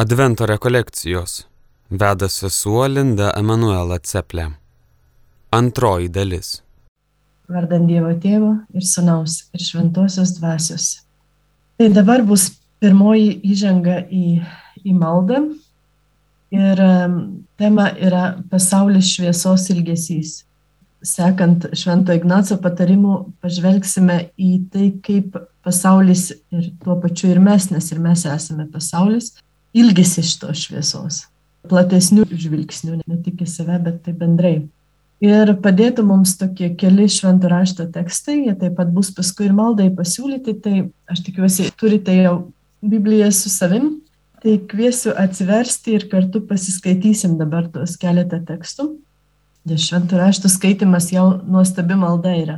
Advento 0.00 0.46
rekolekcijos 0.46 1.46
veda 1.90 2.28
sesuo 2.28 2.86
Linda 2.88 3.34
Emanuela 3.36 3.98
Ceplė. 4.10 4.46
Antroji 5.52 6.06
dalis. 6.14 6.52
Vardant 7.52 7.84
Dievo 7.90 8.14
Tėvo 8.22 8.52
ir 8.72 8.86
Sūnaus 8.90 9.34
ir 9.52 9.64
Šventosios 9.66 10.32
Dvasios. 10.38 10.86
Tai 11.76 11.90
dabar 11.92 12.24
bus 12.30 12.46
pirmoji 12.80 13.34
įžanga 13.50 13.98
į, 14.08 14.38
į 14.88 14.94
maldą. 15.02 15.42
Ir 16.56 16.80
tema 17.60 17.90
yra 18.08 18.24
pasaulis 18.54 19.12
šviesos 19.18 19.68
ilgesys. 19.76 20.32
Sekant 21.04 21.68
Švento 21.76 22.16
Ignaco 22.16 22.56
patarimu, 22.64 23.18
pažvelgsime 23.44 24.18
į 24.40 24.56
tai, 24.72 24.88
kaip 25.04 25.36
pasaulis 25.60 26.30
ir 26.56 26.72
tuo 26.80 26.96
pačiu 27.04 27.34
ir 27.34 27.44
mes, 27.50 27.68
nes 27.74 27.92
ir 27.92 28.00
mes 28.00 28.24
esame 28.38 28.70
pasaulis, 28.72 29.34
ilgisi 29.76 30.24
šitos 30.26 30.66
šviesos. 30.66 31.24
Platesnių 31.70 32.24
žvilgsnių, 32.30 33.00
ne 33.04 33.18
tik 33.24 33.42
į 33.44 33.48
save, 33.48 33.78
bet 33.84 34.02
tai 34.06 34.14
bendrai. 34.16 34.54
Ir 35.20 35.52
padėtų 35.60 36.06
mums 36.08 36.32
tokie 36.40 36.70
keli 36.80 37.04
šventų 37.12 37.50
rašto 37.52 37.84
tekstai, 37.92 38.38
jie 38.46 38.54
taip 38.56 38.78
pat 38.78 38.88
bus 38.94 39.10
paskui 39.12 39.50
ir 39.50 39.56
maldai 39.56 39.90
pasiūlyti, 39.92 40.54
tai 40.64 40.76
aš 41.12 41.20
tikiuosi, 41.26 41.68
turite 41.76 42.14
jau 42.16 42.34
Bibliją 42.80 43.28
su 43.36 43.52
savim, 43.52 43.98
tai 44.40 44.56
kviesiu 44.64 45.12
atsiversti 45.20 45.98
ir 45.98 46.06
kartu 46.08 46.40
pasiskaitysim 46.48 47.36
dabar 47.36 47.68
tuos 47.68 47.98
keletą 48.00 48.40
tekstų. 48.48 48.94
Nes 49.68 49.84
šventų 49.84 50.16
raštų 50.16 50.48
skaitimas 50.48 51.10
jau 51.12 51.26
nuostabi 51.44 51.98
malda 52.00 52.32
yra. 52.32 52.56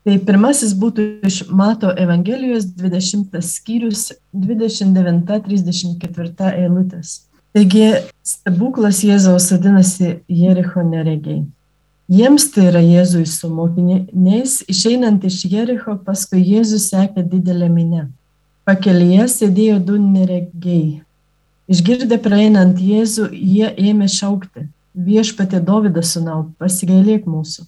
Tai 0.00 0.16
pirmasis 0.24 0.72
būtų 0.80 1.20
iš 1.28 1.52
Mato 1.52 1.92
Evangelijos 1.92 2.64
20 2.72 3.36
skyrius 3.44 4.16
29-34 4.32 6.56
eilutės. 6.56 7.28
Taigi 7.52 8.00
stebuklas 8.24 9.04
Jėzaus 9.04 9.52
vadinasi 9.52 10.24
Jericho 10.30 10.80
neregiai. 10.86 11.44
Jiems 12.10 12.48
tai 12.54 12.64
yra 12.70 12.80
Jėzui 12.82 13.26
su 13.28 13.48
mokiniais, 13.52 14.64
išeinant 14.72 15.24
iš 15.28 15.44
Jericho, 15.52 15.94
paskui 16.06 16.40
Jėzų 16.42 16.78
sekė 16.82 17.22
didelė 17.22 17.68
minė. 17.70 18.08
Pakelyje 18.66 19.28
sėdėjo 19.30 19.78
du 19.84 19.98
neregiai. 20.00 21.02
Išgirdę 21.70 22.18
praeinant 22.22 22.80
Jėzų, 22.80 23.28
jie 23.30 23.68
ėmė 23.90 24.08
šaukti. 24.10 24.66
Viešpatė 24.94 25.60
Dovydo 25.62 26.02
sunau, 26.02 26.50
pasigailėk 26.58 27.26
mūsų. 27.30 27.62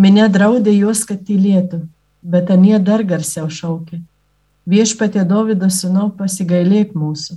Minė 0.00 0.30
draudė 0.32 0.72
juos, 0.72 1.02
kad 1.04 1.26
tylėtų, 1.28 1.82
bet 2.24 2.48
anie 2.54 2.78
dar 2.80 3.02
garsiau 3.04 3.50
šaukė. 3.52 3.98
Viešpatė 4.70 5.26
Dovydo 5.28 5.68
sunau, 5.68 6.06
pasigailėk 6.16 6.94
mūsų. 6.96 7.36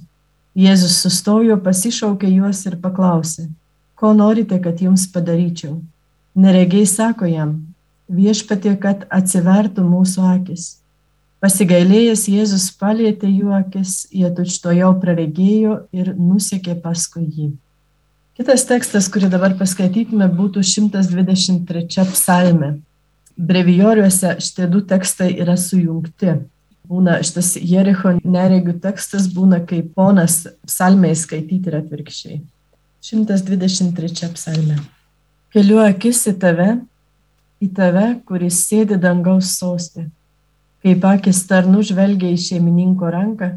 Jėzus 0.55 0.99
sustojo, 1.03 1.57
pasišaukė 1.65 2.29
juos 2.29 2.61
ir 2.69 2.77
paklausė, 2.79 3.49
ko 3.99 4.13
norite, 4.15 4.59
kad 4.63 4.79
jums 4.79 5.07
padaryčiau. 5.11 5.81
Neregiai 6.39 6.85
sako 6.87 7.27
jam, 7.27 7.51
viešpatė, 8.07 8.77
kad 8.79 9.03
atsivertų 9.11 9.83
mūsų 9.83 10.23
akis. 10.29 10.69
Pasigailėjęs 11.43 12.29
Jėzus 12.31 12.69
palėtė 12.79 13.27
jų 13.27 13.51
akis, 13.57 14.05
jie 14.15 14.29
tučto 14.37 14.71
jau 14.71 14.93
praregėjo 15.03 15.81
ir 15.91 16.13
nusekė 16.15 16.77
paskui 16.79 17.25
jį. 17.27 17.49
Kitas 18.33 18.65
tekstas, 18.65 19.09
kurį 19.13 19.29
dabar 19.29 19.53
paskaitytume, 19.59 20.25
būtų 20.33 20.63
123 20.65 22.07
psalme. 22.13 22.71
Brevijoriuose 23.37 24.35
šitie 24.41 24.65
du 24.69 24.81
tekstai 24.89 25.29
yra 25.41 25.53
sujungti. 25.57 26.39
Būna 26.89 27.19
šitas 27.23 27.53
Jericho 27.57 28.15
neregių 28.17 28.79
tekstas, 28.83 29.29
būna 29.31 29.61
kaip 29.65 29.93
ponas 29.97 30.41
psalmei 30.65 31.13
skaityti 31.17 31.71
ir 31.71 31.77
atvirkščiai. 31.79 32.41
123 33.03 34.33
psalme. 34.33 34.81
Keliu 35.53 35.79
akis 35.83 36.25
į 36.29 36.35
tave, 36.41 36.69
į 37.61 37.69
tave, 37.77 38.09
kuris 38.25 38.65
sėdi 38.67 38.97
dangaus 38.99 39.53
sostė 39.59 40.09
kaip 40.83 41.05
akis 41.07 41.45
tarnų 41.47 41.81
žvelgia 41.87 42.33
į 42.33 42.39
šeimininko 42.43 43.09
ranką 43.11 43.53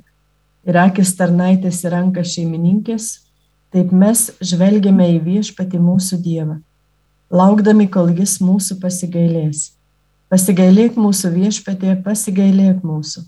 ir 0.67 0.78
akis 0.78 1.12
tarnaitės 1.19 1.83
į 1.83 1.93
ranką 1.95 2.22
šeimininkės, 2.27 3.09
taip 3.75 3.93
mes 3.93 4.28
žvelgiame 4.41 5.09
į 5.16 5.21
viešpati 5.25 5.81
mūsų 5.82 6.19
Dievą, 6.22 6.59
laukdami, 7.31 7.88
kol 7.91 8.12
jis 8.15 8.38
mūsų 8.43 8.78
pasigailės. 8.82 9.72
Pasigailėk 10.31 10.97
mūsų 10.99 11.31
viešpatė, 11.37 11.94
pasigailėk 12.03 12.82
mūsų, 12.87 13.22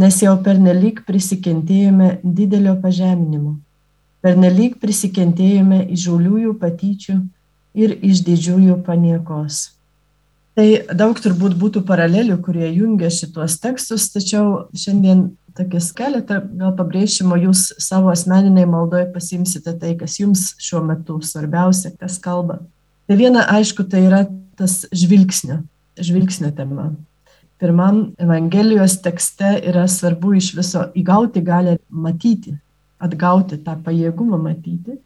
nes 0.00 0.22
jau 0.24 0.32
pernelyg 0.44 1.02
prisikentėjome 1.08 2.14
didelio 2.24 2.72
pažeminimo, 2.80 3.58
pernelyg 4.24 4.78
prisikentėjome 4.80 5.82
iš 5.92 6.06
žuliųjų 6.08 6.56
patyčių 6.62 7.18
ir 7.76 7.96
iš 8.00 8.24
didžiųjų 8.24 8.80
paniekos. 8.86 9.70
Tai 10.56 10.66
daug 10.92 11.16
turbūt 11.16 11.54
būtų 11.56 11.80
paralelių, 11.88 12.36
kurie 12.44 12.68
jungia 12.74 13.08
šituos 13.12 13.56
tekstus, 13.60 14.10
tačiau 14.12 14.66
šiandien 14.76 15.30
tokias 15.56 15.90
keletą 15.96 16.40
gal 16.58 16.74
pabrėžimo 16.78 17.36
jūs 17.40 17.68
savo 17.82 18.10
asmeniniai 18.12 18.68
maldoje 18.68 19.06
pasimsite 19.14 19.74
tai, 19.78 19.94
kas 20.00 20.18
jums 20.20 20.52
šiuo 20.62 20.82
metu 20.88 21.18
svarbiausia, 21.24 21.92
kas 22.00 22.18
kalba. 22.22 22.60
Tai 23.08 23.18
viena, 23.18 23.46
aišku, 23.52 23.86
tai 23.90 24.04
yra 24.08 24.24
tas 24.58 24.82
žvilgsnio, 24.92 25.62
žvilgsnio 26.00 26.52
tema. 26.56 26.90
Pirmam 27.62 28.04
Evangelijos 28.18 28.98
tekste 29.04 29.54
yra 29.70 29.86
svarbu 29.90 30.34
iš 30.38 30.52
viso 30.58 30.88
įgauti 30.98 31.44
galę 31.46 31.78
matyti, 31.88 32.56
atgauti 33.02 33.60
tą 33.62 33.76
pajėgumą 33.84 34.40
matyti. 34.42 34.98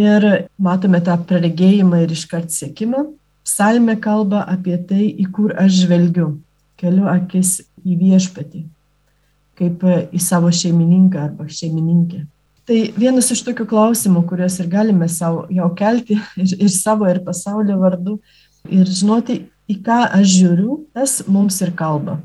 Ir 0.00 0.24
matome 0.56 1.02
tą 1.04 1.18
praregėjimą 1.28 2.00
ir 2.02 2.14
iškart 2.14 2.50
sėkimą, 2.50 3.04
Psalmė 3.42 3.96
kalba 3.98 4.44
apie 4.46 4.76
tai, 4.86 5.08
į 5.18 5.26
kur 5.34 5.52
aš 5.58 5.82
žvelgiu, 5.82 6.28
keliu 6.78 7.08
akis 7.10 7.56
į 7.82 7.96
viešpatį, 7.98 8.62
kaip 9.58 9.82
į 10.12 10.20
savo 10.22 10.50
šeimininką 10.52 11.26
arba 11.28 11.48
šeimininkę. 11.48 12.24
Tai 12.68 12.78
vienas 12.94 13.30
iš 13.34 13.42
tokių 13.42 13.66
klausimų, 13.68 14.22
kuriuos 14.30 14.60
ir 14.62 14.68
galime 14.70 15.08
savo 15.10 15.46
jau 15.50 15.68
kelti 15.78 16.18
ir, 16.40 16.54
ir 16.56 16.70
savo, 16.72 17.08
ir 17.10 17.22
pasaulio 17.26 17.78
vardu, 17.80 18.18
ir 18.70 18.86
žinoti, 18.86 19.42
į 19.70 19.78
ką 19.82 19.98
aš 20.20 20.28
žiūriu, 20.36 20.76
tas 20.94 21.20
mums 21.26 21.58
ir 21.64 21.74
kalba. 21.78 22.20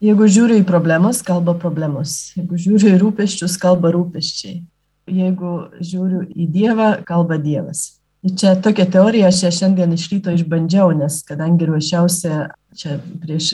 Jeigu 0.00 0.24
žiūriu 0.32 0.62
į 0.62 0.64
problemas, 0.64 1.20
kalba 1.20 1.52
problemos. 1.60 2.32
Jeigu 2.38 2.56
žiūriu 2.56 2.94
į 2.94 3.00
rūpeščius, 3.02 3.58
kalba 3.60 3.90
rūpeščiai. 3.92 4.62
Jeigu 5.10 5.50
žiūriu 5.84 6.22
į 6.32 6.46
Dievą, 6.54 6.92
kalba 7.04 7.36
Dievas. 7.40 8.00
Čia 8.24 8.54
tokia 8.60 8.86
teorija 8.88 9.28
aš 9.28 9.42
ją 9.46 9.50
šiandien 9.58 9.92
iš 9.96 10.06
ryto 10.12 10.32
išbandžiau, 10.36 10.92
nes 10.96 11.20
kadangi 11.28 11.68
ruošiausi 11.68 12.32
čia 12.76 12.96
prieš 13.22 13.50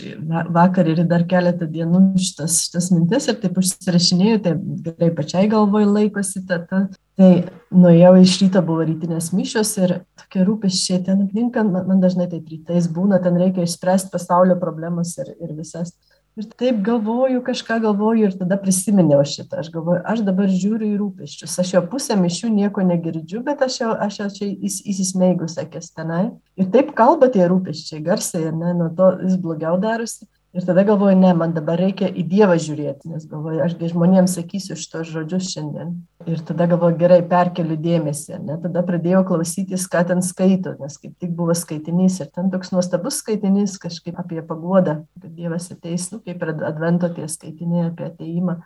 vakar 0.53 0.89
ir 0.91 1.03
dar 1.09 1.25
keletą 1.29 1.69
dienų 1.71 2.01
šitas, 2.21 2.59
šitas 2.67 2.91
mintis 2.93 3.29
ir 3.31 3.39
taip 3.43 3.59
užsirašinėjau, 3.61 4.41
tai 4.45 4.55
gerai 4.87 5.11
pačiai 5.17 5.51
galvoj 5.53 5.87
laikosi, 5.89 6.43
ta, 6.49 6.61
ta, 6.69 6.83
tai 7.19 7.31
nuėjau 7.75 8.13
iš 8.23 8.37
ryto, 8.43 8.63
buvo 8.67 8.87
rytinės 8.89 9.33
mišios 9.37 9.73
ir 9.81 9.97
tokie 10.21 10.45
rūpeščiai 10.47 11.03
ten 11.09 11.25
apninka, 11.27 11.65
man 11.65 12.03
dažnai 12.05 12.29
taip 12.33 12.51
rytais 12.53 12.91
būna, 12.93 13.23
ten 13.25 13.39
reikia 13.41 13.65
išspręsti 13.65 14.13
pasaulio 14.13 14.59
problemas 14.61 15.17
ir, 15.23 15.33
ir 15.41 15.57
visas. 15.57 15.95
Ir 16.37 16.45
taip 16.61 16.83
galvoju, 16.85 17.41
kažką 17.41 17.79
galvoju 17.81 18.27
ir 18.29 18.35
tada 18.37 18.59
prisiminiau 18.61 19.23
šitą. 19.25 19.63
Aš 19.63 19.71
galvoju, 19.73 20.03
aš 20.05 20.21
dabar 20.27 20.51
žiūriu 20.53 20.91
į 20.91 20.99
rūpeščius. 21.01 21.55
Aš 21.63 21.71
jau 21.73 21.81
pusę 21.89 22.13
mišių 22.21 22.51
nieko 22.53 22.85
negirdžiu, 22.85 23.41
bet 23.47 23.65
aš 23.65 23.79
jau, 23.81 23.95
aš 24.05 24.19
jau 24.21 24.27
čia 24.35 24.51
įs, 24.53 24.83
įsismeigus 24.85 25.57
akės 25.63 25.95
tenai. 25.97 26.27
Ir 26.61 26.69
taip 26.75 26.91
kalba 26.99 27.31
tie 27.33 27.47
rūpeščiai 27.49 28.03
garsiai 28.05 28.51
ir 28.51 28.53
ne, 28.53 28.75
nuo 28.77 28.91
to 28.99 29.15
vis 29.23 29.39
blogiau 29.41 29.81
darosi. 29.81 30.29
Ir 30.57 30.65
tada 30.65 30.87
galvoju, 30.89 31.19
ne, 31.21 31.35
man 31.37 31.51
dabar 31.53 31.77
reikia 31.77 32.09
į 32.09 32.23
Dievą 32.31 32.55
žiūrėti, 32.57 33.11
nes 33.13 33.27
galvoju, 33.29 33.59
ašgi 33.61 33.91
žmonėms 33.91 34.39
sakysiu 34.39 34.73
šitos 34.81 35.11
žodžius 35.13 35.51
šiandien. 35.53 35.91
Ir 36.25 36.41
tada 36.49 36.65
galvoju, 36.71 36.97
gerai, 37.03 37.19
perkeliu 37.29 37.77
dėmesį. 37.77 38.39
Ne? 38.41 38.57
Tada 38.63 38.81
pradėjau 38.87 39.21
klausytis, 39.29 39.85
ką 39.93 40.07
ten 40.09 40.25
skaito, 40.25 40.73
nes 40.81 40.97
kaip 41.03 41.13
tik 41.21 41.35
buvo 41.37 41.53
skaitinys. 41.53 42.17
Ir 42.25 42.33
ten 42.33 42.49
toks 42.55 42.73
nuostabus 42.73 43.21
skaitinys 43.21 43.77
kažkaip 43.83 44.17
apie 44.23 44.41
paguodą, 44.41 45.03
kad 45.21 45.37
Dievas 45.37 45.69
ateis, 45.77 46.09
nu, 46.15 46.23
kaip 46.25 46.41
ir 46.41 46.57
advento 46.57 47.13
tie 47.13 47.29
skaitiniai 47.29 47.91
apie 47.91 48.09
ateimą. 48.09 48.57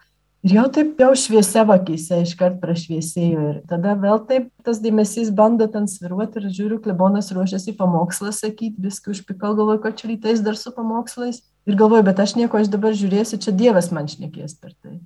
Ir 0.47 0.55
jau 0.57 0.69
taip 0.73 0.95
jau 1.03 1.11
šviesia 1.19 1.67
vakise 1.69 2.23
iškart 2.23 2.63
prašviesėjo. 2.63 3.49
Ir 3.51 3.57
tada 3.69 3.99
vėl 3.99 4.23
taip 4.31 4.47
tas 4.65 4.79
dėmesys 4.81 5.35
bando 5.35 5.67
ten 5.69 5.91
sviruoti 5.91 6.39
ir 6.39 6.53
žiūriu, 6.55 6.79
klebonas 6.87 7.35
ruošiasi 7.35 7.75
pamokslą 7.77 8.31
sakyti, 8.33 8.79
viską 8.81 9.11
užpikal 9.13 9.59
galvoju, 9.59 9.83
kad 9.83 9.99
čia 9.99 10.15
rytais 10.15 10.41
dar 10.47 10.57
su 10.57 10.73
pamokslais. 10.73 11.43
Ir 11.69 11.77
galvoju, 11.77 12.07
bet 12.07 12.21
aš 12.23 12.37
nieko, 12.39 12.61
aš 12.61 12.71
dabar 12.73 12.97
žiūrėsiu, 12.97 13.39
čia 13.43 13.53
Dievas 13.57 13.91
man 13.93 14.09
šnekės 14.09 14.57
per 14.61 14.73
tai. 14.81 14.97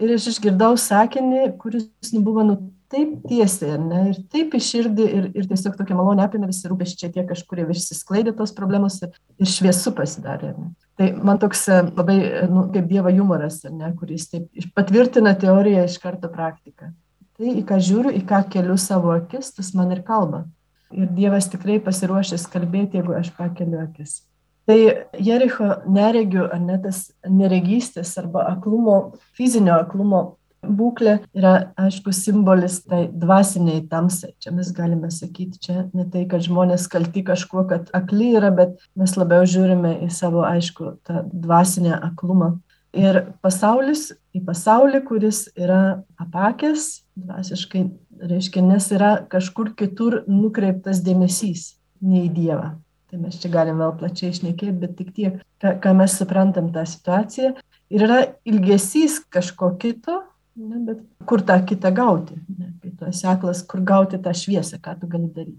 Ir 0.00 0.14
aš 0.16 0.30
išgirdau 0.32 0.74
sakinį, 0.80 1.44
kuris 1.60 1.86
nu, 2.14 2.22
buvo 2.24 2.44
nu, 2.46 2.56
taip 2.90 3.12
tiesiai, 3.30 3.76
ne, 3.78 4.00
ir 4.10 4.20
taip 4.32 4.54
iširdį, 4.58 5.06
ir, 5.18 5.26
ir 5.38 5.48
tiesiog 5.50 5.76
tokia 5.78 5.94
malonė 5.94 6.24
apėmė 6.24 6.48
visi 6.50 6.70
rūpeščiai 6.70 7.12
tie 7.14 7.24
kažkurie 7.28 7.66
išsisklaidė 7.70 8.34
tos 8.38 8.52
problemos 8.56 8.98
ir, 9.04 9.12
ir 9.38 9.50
šviesu 9.50 9.92
pasidarė. 9.94 10.54
Ne. 10.56 10.72
Tai 10.98 11.10
man 11.28 11.38
toks 11.42 11.62
e, 11.70 11.78
labai, 11.86 12.16
nu, 12.50 12.64
kaip 12.74 12.88
Dievo 12.90 13.12
humoras, 13.14 13.60
ne, 13.70 13.92
kuris 14.00 14.26
taip 14.32 14.72
patvirtina 14.76 15.36
teoriją 15.38 15.84
iš 15.86 16.00
karto 16.02 16.32
praktiką. 16.32 16.90
Tai, 17.38 17.52
į 17.60 17.62
ką 17.68 17.78
žiūriu, 17.80 18.16
į 18.18 18.24
ką 18.28 18.42
keliu 18.52 18.76
savo 18.80 19.14
akis, 19.14 19.52
tas 19.56 19.70
man 19.78 19.94
ir 19.94 20.02
kalba. 20.06 20.42
Ir 20.90 21.06
Dievas 21.14 21.46
tikrai 21.52 21.78
pasiruošęs 21.84 22.48
kalbėti, 22.50 22.98
jeigu 22.98 23.14
aš 23.16 23.30
pakeliu 23.36 23.78
akis. 23.84 24.24
Tai 24.68 24.76
Jericho 25.18 25.70
neregių, 25.90 26.44
ar 26.52 26.60
net 26.62 26.84
tas 26.84 27.08
neregystės 27.26 28.12
arba 28.20 28.44
aklumo, 28.52 28.98
fizinio 29.36 29.78
aklumo 29.80 30.22
būklė 30.60 31.16
yra, 31.36 31.52
aišku, 31.80 32.12
simbolis 32.14 32.80
tai 32.84 33.06
dvasiniai 33.08 33.82
tamsai. 33.90 34.34
Čia 34.42 34.52
mes 34.54 34.70
galime 34.76 35.10
sakyti, 35.12 35.60
čia 35.64 35.76
ne 35.96 36.04
tai, 36.12 36.26
kad 36.30 36.44
žmonės 36.44 36.86
kalti 36.92 37.24
kažkuo, 37.26 37.64
kad 37.70 37.88
akli 37.96 38.34
yra, 38.38 38.52
bet 38.54 38.76
mes 38.98 39.16
labiau 39.16 39.46
žiūrime 39.48 39.96
į 40.06 40.10
savo, 40.14 40.44
aišku, 40.46 40.96
tą 41.08 41.24
dvasinę 41.32 41.96
aklumą. 42.10 42.58
Ir 42.96 43.22
pasaulis, 43.44 44.08
į 44.34 44.42
pasaulį, 44.48 45.04
kuris 45.06 45.44
yra 45.54 46.02
apakęs, 46.20 47.04
dvasiškai, 47.18 47.84
reiškia, 48.30 48.64
nes 48.66 48.90
yra 48.92 49.12
kažkur 49.30 49.72
kitur 49.78 50.24
nukreiptas 50.28 51.02
dėmesys, 51.06 51.76
ne 52.02 52.26
į 52.26 52.32
Dievą. 52.34 52.72
Tai 53.10 53.18
mes 53.18 53.38
čia 53.42 53.50
galim 53.50 53.80
vėl 53.82 53.94
plačiai 53.98 54.30
išnekėti, 54.30 54.76
bet 54.78 54.92
tik 54.98 55.14
tiek, 55.16 55.40
ką, 55.62 55.94
mes 55.98 56.14
suprantam 56.14 56.70
tą 56.74 56.84
situaciją. 56.86 57.56
Ir 57.90 58.04
yra 58.06 58.20
ilgesys 58.46 59.18
kažko 59.34 59.72
kito, 59.82 60.20
ne, 60.54 60.78
bet 60.86 61.00
kur 61.26 61.42
tą 61.46 61.56
kitą 61.66 61.90
gauti. 61.94 62.38
Ne, 62.54 62.70
kai 62.82 62.92
tu 62.94 63.08
esi 63.10 63.26
aklas, 63.26 63.64
kur 63.66 63.82
gauti 63.82 64.20
tą 64.22 64.34
šviesą, 64.36 64.78
ką 64.84 64.94
tu 65.00 65.10
gali 65.10 65.26
daryti. 65.34 65.58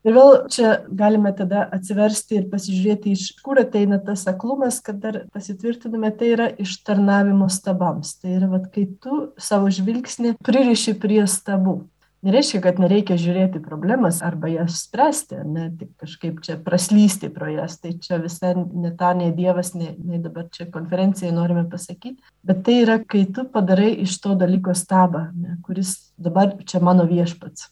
Ir 0.00 0.14
vėl 0.16 0.30
čia 0.48 0.68
galime 0.96 1.28
tada 1.36 1.66
atsiversti 1.76 2.38
ir 2.38 2.46
pasižiūrėti, 2.52 3.12
iš 3.12 3.24
kur 3.44 3.60
ateina 3.60 3.98
tas 4.00 4.22
aklumas, 4.30 4.78
kad 4.84 5.00
dar 5.02 5.18
pasitvirtiname, 5.34 6.08
tai 6.16 6.30
yra 6.36 6.46
iš 6.64 6.78
tarnavimo 6.86 7.50
stabams. 7.52 8.14
Tai 8.20 8.32
yra, 8.38 8.48
vat, 8.54 8.70
kai 8.72 8.86
tu 9.00 9.26
savo 9.40 9.68
žvilgsnį 9.72 10.38
pririši 10.44 10.96
prie 11.00 11.20
stabų. 11.28 11.82
Nereiškia, 12.20 12.58
kad 12.60 12.76
nereikia 12.76 13.14
žiūrėti 13.16 13.62
problemas 13.64 14.18
arba 14.20 14.50
jas 14.52 14.82
spręsti, 14.84 15.38
ne 15.48 15.70
tik 15.72 15.94
kažkaip 16.02 16.42
čia 16.44 16.58
praslysti 16.60 17.30
pro 17.32 17.48
jas. 17.48 17.78
Tai 17.80 17.94
čia 17.96 18.18
visai 18.20 18.50
ne 18.60 18.90
ta, 18.96 19.14
nei 19.16 19.30
Dievas, 19.32 19.72
nei, 19.72 19.94
nei 19.96 20.18
dabar 20.20 20.50
čia 20.52 20.66
konferencijai 20.72 21.32
norime 21.32 21.62
pasakyti. 21.72 22.20
Bet 22.44 22.60
tai 22.66 22.74
yra, 22.82 22.98
kai 23.00 23.22
tu 23.32 23.46
padarai 23.48 23.94
iš 24.04 24.18
to 24.20 24.34
dalyko 24.36 24.74
stabą, 24.76 25.30
ne, 25.32 25.56
kuris 25.64 25.94
dabar 26.20 26.52
čia 26.60 26.82
mano 26.84 27.06
viešpats. 27.08 27.70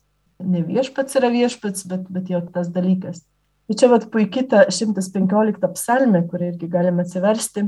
Ne 0.48 0.62
viešpats 0.64 1.18
yra 1.20 1.28
viešpats, 1.34 1.84
bet, 1.90 2.06
bet 2.08 2.30
jau 2.32 2.40
tas 2.54 2.70
dalykas. 2.72 3.20
Tai 3.68 3.76
čia 3.76 3.90
vat 3.92 4.06
puikiai 4.08 4.46
ta 4.48 4.62
115 4.72 5.60
psalmė, 5.74 6.22
kurią 6.30 6.54
irgi 6.54 6.70
galime 6.72 7.04
atsiversti. 7.04 7.66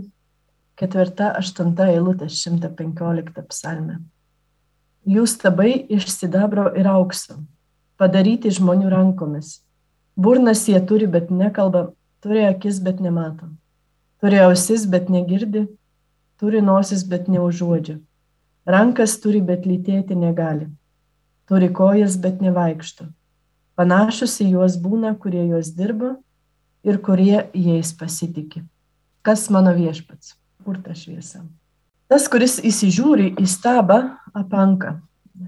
Ketvirta, 0.81 1.35
aštunta 1.37 1.91
eilutė 1.93 2.31
115 2.32 3.44
psalmė. 3.53 3.99
Jų 5.08 5.25
stabai 5.25 5.73
iš 5.88 6.11
sidabro 6.12 6.67
ir 6.76 6.88
aukso, 6.91 7.38
padaryti 7.97 8.52
žmonių 8.52 8.91
rankomis. 8.93 9.62
Burnas 10.17 10.67
jie 10.69 10.81
turi, 10.85 11.06
bet 11.08 11.31
nekalba, 11.32 11.93
turi 12.20 12.44
akis, 12.44 12.82
bet 12.85 13.00
nemato. 13.00 13.49
Turi 14.20 14.43
ausis, 14.44 14.85
bet 14.85 15.08
negirdi, 15.08 15.64
turi 16.37 16.61
nosis, 16.61 17.06
bet 17.08 17.29
neužuodžia. 17.32 17.97
Rankas 18.69 19.17
turi, 19.23 19.41
bet 19.41 19.64
lytėti 19.64 20.17
negali. 20.17 20.69
Turi 21.49 21.70
kojas, 21.73 22.19
bet 22.20 22.44
nevaikšto. 22.44 23.08
Panašus 23.81 24.37
į 24.44 24.50
juos 24.58 24.76
būna, 24.76 25.14
kurie 25.17 25.46
juos 25.49 25.73
dirba 25.73 26.19
ir 26.85 27.00
kurie 27.00 27.46
jais 27.56 27.94
pasitikė. 27.96 28.67
Kas 29.25 29.49
mano 29.49 29.73
viešpats? 29.73 30.37
Kur 30.64 30.76
ta 30.85 30.93
šviesa? 30.93 31.41
Tas, 32.10 32.24
kuris 32.26 32.56
įsižiūri 32.66 33.36
į 33.38 33.46
stabą, 33.46 34.00
apanka. 34.34 34.96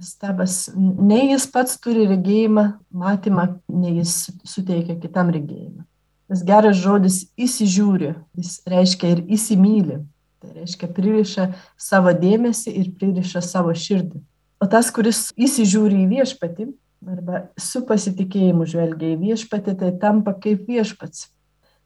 Stabas, 0.03 0.69
nei 0.79 1.33
jis 1.33 1.49
pats 1.51 1.75
turi 1.83 2.07
regėjimą, 2.07 2.63
matymą, 2.95 3.49
nei 3.67 3.97
jis 3.99 4.31
suteikia 4.47 4.95
kitam 5.03 5.33
regėjimą. 5.35 5.83
Tas 6.31 6.45
geras 6.47 6.79
žodis 6.79 7.19
įsižiūri, 7.35 8.13
jis 8.39 8.55
reiškia 8.71 9.11
ir 9.17 9.25
įsimylį. 9.37 9.99
Tai 10.43 10.55
reiškia 10.55 10.89
pririša 10.95 11.49
savo 11.79 12.15
dėmesį 12.23 12.73
ir 12.79 12.95
pririša 12.99 13.43
savo 13.45 13.75
širdį. 13.75 14.23
O 14.63 14.71
tas, 14.71 14.95
kuris 14.95 15.27
įsižiūri 15.35 16.05
į 16.05 16.09
viešpatį 16.15 16.71
arba 17.11 17.45
su 17.59 17.83
pasitikėjimu 17.87 18.71
žvelgia 18.71 19.17
į 19.17 19.21
viešpatį, 19.27 19.77
tai 19.83 19.93
tampa 19.99 20.39
kaip 20.39 20.65
viešpats. 20.71 21.27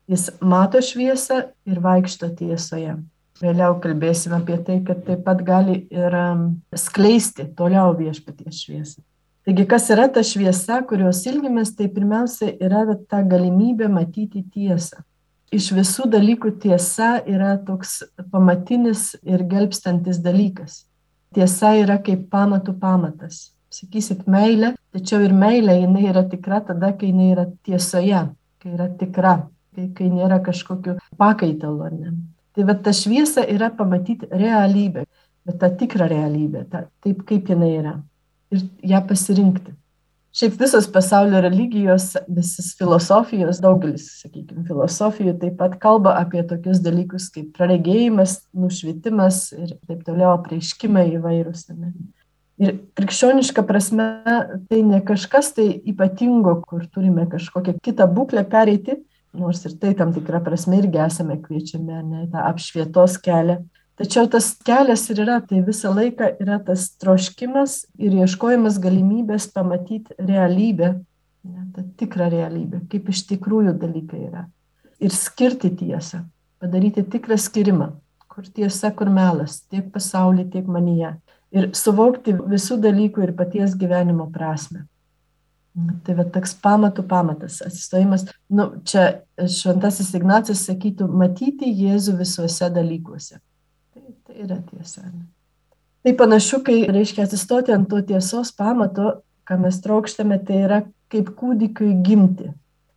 Jis 0.07 0.31
mato 0.45 0.85
šviesą 0.85 1.47
ir 1.65 1.81
vaikšto 1.83 2.29
tiesoje. 2.37 2.99
Vėliau 3.37 3.75
kalbėsime 3.85 4.39
apie 4.39 4.57
tai, 4.65 4.79
kad 4.85 5.03
taip 5.05 5.21
pat 5.27 5.43
gali 5.45 5.83
ir 5.93 6.15
um, 6.17 6.47
skleisti 6.73 7.45
toliau 7.59 7.93
viešpaties 7.99 8.63
šviesą. 8.65 9.03
Taigi, 9.47 9.67
kas 9.71 9.85
yra 9.95 10.09
ta 10.11 10.25
šviesa, 10.27 10.81
kurios 10.89 11.21
ilgimės, 11.29 11.75
tai 11.77 11.87
pirmiausia 11.93 12.49
yra 12.57 12.83
ta 13.07 13.21
galimybė 13.23 13.87
matyti 13.93 14.41
tiesą. 14.43 15.05
Iš 15.55 15.69
visų 15.77 16.09
dalykų 16.11 16.57
tiesa 16.65 17.21
yra 17.23 17.53
toks 17.63 18.01
pamatinis 18.33 19.13
ir 19.23 19.45
gelbstantis 19.47 20.19
dalykas. 20.25 20.81
Tiesa 21.37 21.77
yra 21.79 22.01
kaip 22.03 22.25
pamatų 22.33 22.75
pamatas. 22.81 23.53
Sakysit 23.71 24.25
meilė, 24.31 24.73
tačiau 24.97 25.21
ir 25.23 25.35
meilė 25.37 25.77
jinai 25.83 26.09
yra 26.11 26.25
tikra 26.27 26.63
tada, 26.65 26.91
kai 26.97 27.13
jinai 27.13 27.29
yra 27.35 27.45
tiesoje, 27.69 28.25
kai 28.63 28.73
yra 28.73 28.89
tikra, 28.99 29.37
kai, 29.77 29.91
kai 29.95 30.09
nėra 30.11 30.41
kažkokiu 30.43 30.97
pakaitalu. 31.21 31.93
Ne? 32.01 32.15
Tai 32.57 32.65
va 32.65 32.75
ta 32.81 32.93
šviesa 32.97 33.45
yra 33.53 33.69
pamatyti 33.77 34.29
realybę, 34.33 35.05
bet 35.45 35.59
tą 35.61 35.69
tikrą 35.77 36.09
realybę, 36.09 36.65
tą, 36.73 36.87
taip 37.05 37.25
kaip 37.29 37.51
jinai 37.53 37.75
yra. 37.83 37.99
Ir 38.55 38.63
ją 38.93 39.03
pasirinkti. 39.09 39.75
Šiaip 40.37 40.59
visos 40.61 40.85
pasaulio 40.93 41.39
religijos, 41.41 42.11
visos 42.29 42.75
filosofijos, 42.77 43.57
daugelis, 43.65 44.11
sakykime, 44.21 44.67
filosofijų 44.69 45.33
taip 45.41 45.55
pat 45.61 45.79
kalba 45.81 46.13
apie 46.21 46.43
tokius 46.49 46.83
dalykus 46.85 47.31
kaip 47.33 47.55
praregėjimas, 47.57 48.43
nušvietimas 48.53 49.47
ir 49.57 49.75
taip 49.89 50.03
toliau 50.05 50.35
apreiškimai 50.35 51.07
įvairūs. 51.15 51.65
Ir 52.61 52.75
krikščioniška 53.01 53.65
prasme 53.69 54.11
tai 54.69 54.83
ne 54.85 55.01
kažkas 55.09 55.55
tai 55.57 55.71
ypatingo, 55.93 56.59
kur 56.69 56.85
turime 56.93 57.25
kažkokią 57.33 57.79
kitą 57.85 58.09
būklę 58.13 58.45
pereiti, 58.53 58.99
nors 59.39 59.65
ir 59.67 59.77
tai 59.81 59.95
tam 59.99 60.13
tikrą 60.15 60.43
prasme 60.45 60.81
irgi 60.81 61.01
esame 61.05 61.39
kviečiami, 61.43 61.99
ne, 62.11 62.23
tą 62.33 62.45
apšvietos 62.51 63.19
kelią. 63.25 63.61
Tačiau 63.97 64.29
tas 64.29 64.51
kelias 64.61 65.07
ir 65.09 65.23
yra, 65.25 65.39
tai 65.41 65.63
visą 65.65 65.93
laiką 65.97 66.35
yra 66.45 66.59
tas 66.65 66.91
troškimas 67.01 67.79
ir 67.97 68.17
ieškojimas 68.21 68.77
galimybės 68.83 69.47
pamatyti 69.55 70.17
realybę, 70.21 70.91
ne, 71.49 71.63
tą 71.73 71.85
tikrą 72.03 72.29
realybę, 72.35 72.83
kaip 72.93 73.09
iš 73.13 73.23
tikrųjų 73.31 73.77
dalykai 73.81 74.27
yra. 74.27 74.45
Ir 75.01 75.13
skirti 75.17 75.71
tiesą, 75.77 76.25
padaryti 76.61 77.05
tikrą 77.05 77.39
skirimą, 77.41 77.95
kur 78.29 78.45
tiesa, 78.53 78.93
kur 78.93 79.09
melas, 79.13 79.63
tiek 79.73 79.89
pasaulyje, 79.93 80.51
tiek 80.53 80.69
manyje. 80.69 81.15
Ir 81.57 81.71
suvokti 81.79 82.35
visų 82.37 82.77
dalykų 82.83 83.25
ir 83.25 83.33
paties 83.39 83.77
gyvenimo 83.81 84.29
prasme. 84.33 84.85
Tai 85.77 86.15
va 86.17 86.25
toks 86.33 86.55
pamatų 86.65 87.03
pamatas, 87.09 87.59
atsistojimas. 87.65 88.25
Nu, 88.49 88.71
čia 88.89 89.21
šventasis 89.37 90.15
Ignacas 90.17 90.63
sakytų, 90.65 91.09
matyti 91.13 91.69
Jėzų 91.69 92.17
visuose 92.23 92.71
dalykuose. 92.73 93.41
Tai, 93.93 94.05
tai 94.25 94.37
yra 94.47 94.57
tiesa. 94.71 95.05
Tai 96.07 96.15
panašu, 96.17 96.63
kai 96.65 96.79
reiškia 96.89 97.27
atsistoti 97.27 97.75
ant 97.77 97.91
to 97.91 98.01
tiesos 98.09 98.55
pamato, 98.57 99.19
ką 99.45 99.59
mes 99.67 99.81
trokštame, 99.85 100.39
tai 100.49 100.63
yra 100.65 100.83
kaip 101.13 101.35
kūdikiui 101.37 101.99
gimti. 102.07 102.49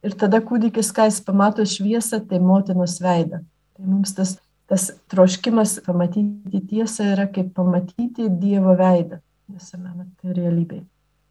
Ir 0.05 0.15
tada 0.15 0.39
kūdikis, 0.39 0.93
kai 0.95 1.09
jis 1.09 1.19
pamato 1.25 1.65
šviesą, 1.67 2.21
tai 2.29 2.39
motinos 2.39 3.01
veidą. 3.03 3.41
Tai 3.75 3.89
mums 3.89 4.15
tas, 4.15 4.37
tas 4.71 4.91
troškimas 5.11 5.81
pamatyti 5.83 6.63
tiesą 6.69 7.11
yra 7.17 7.27
kaip 7.27 7.51
pamatyti 7.57 8.31
Dievo 8.39 8.77
veidą 8.79 9.19
visame 9.49 10.07
tai 10.21 10.33
realybėje. 10.37 10.85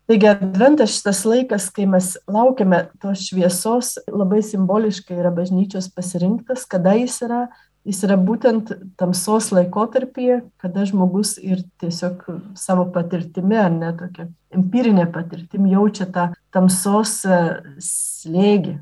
Taigi 0.08 0.24
adventas 0.30 0.94
šitas 0.96 1.18
laikas, 1.28 1.66
kai 1.76 1.84
mes 1.84 2.14
laukiame 2.32 2.86
tos 3.02 3.26
šviesos, 3.26 3.98
labai 4.08 4.38
simboliškai 4.40 5.18
yra 5.20 5.28
bažnyčios 5.36 5.90
pasirinktas, 5.92 6.64
kada 6.64 6.94
jis 6.96 7.18
yra. 7.26 7.42
Jis 7.88 8.00
yra 8.04 8.16
būtent 8.20 8.72
tamsos 9.00 9.46
laikotarpyje, 9.54 10.40
kada 10.60 10.82
žmogus 10.88 11.36
ir 11.40 11.60
tiesiog 11.80 12.24
savo 12.58 12.88
patirtimi, 12.92 13.56
ar 13.56 13.70
ne 13.72 13.92
tokia 13.96 14.26
empirinė 14.52 15.06
patirtim, 15.12 15.68
jaučia 15.70 16.08
tą 16.12 16.26
tamsos 16.52 17.14
e, 17.24 17.38
slėgį, 17.84 18.74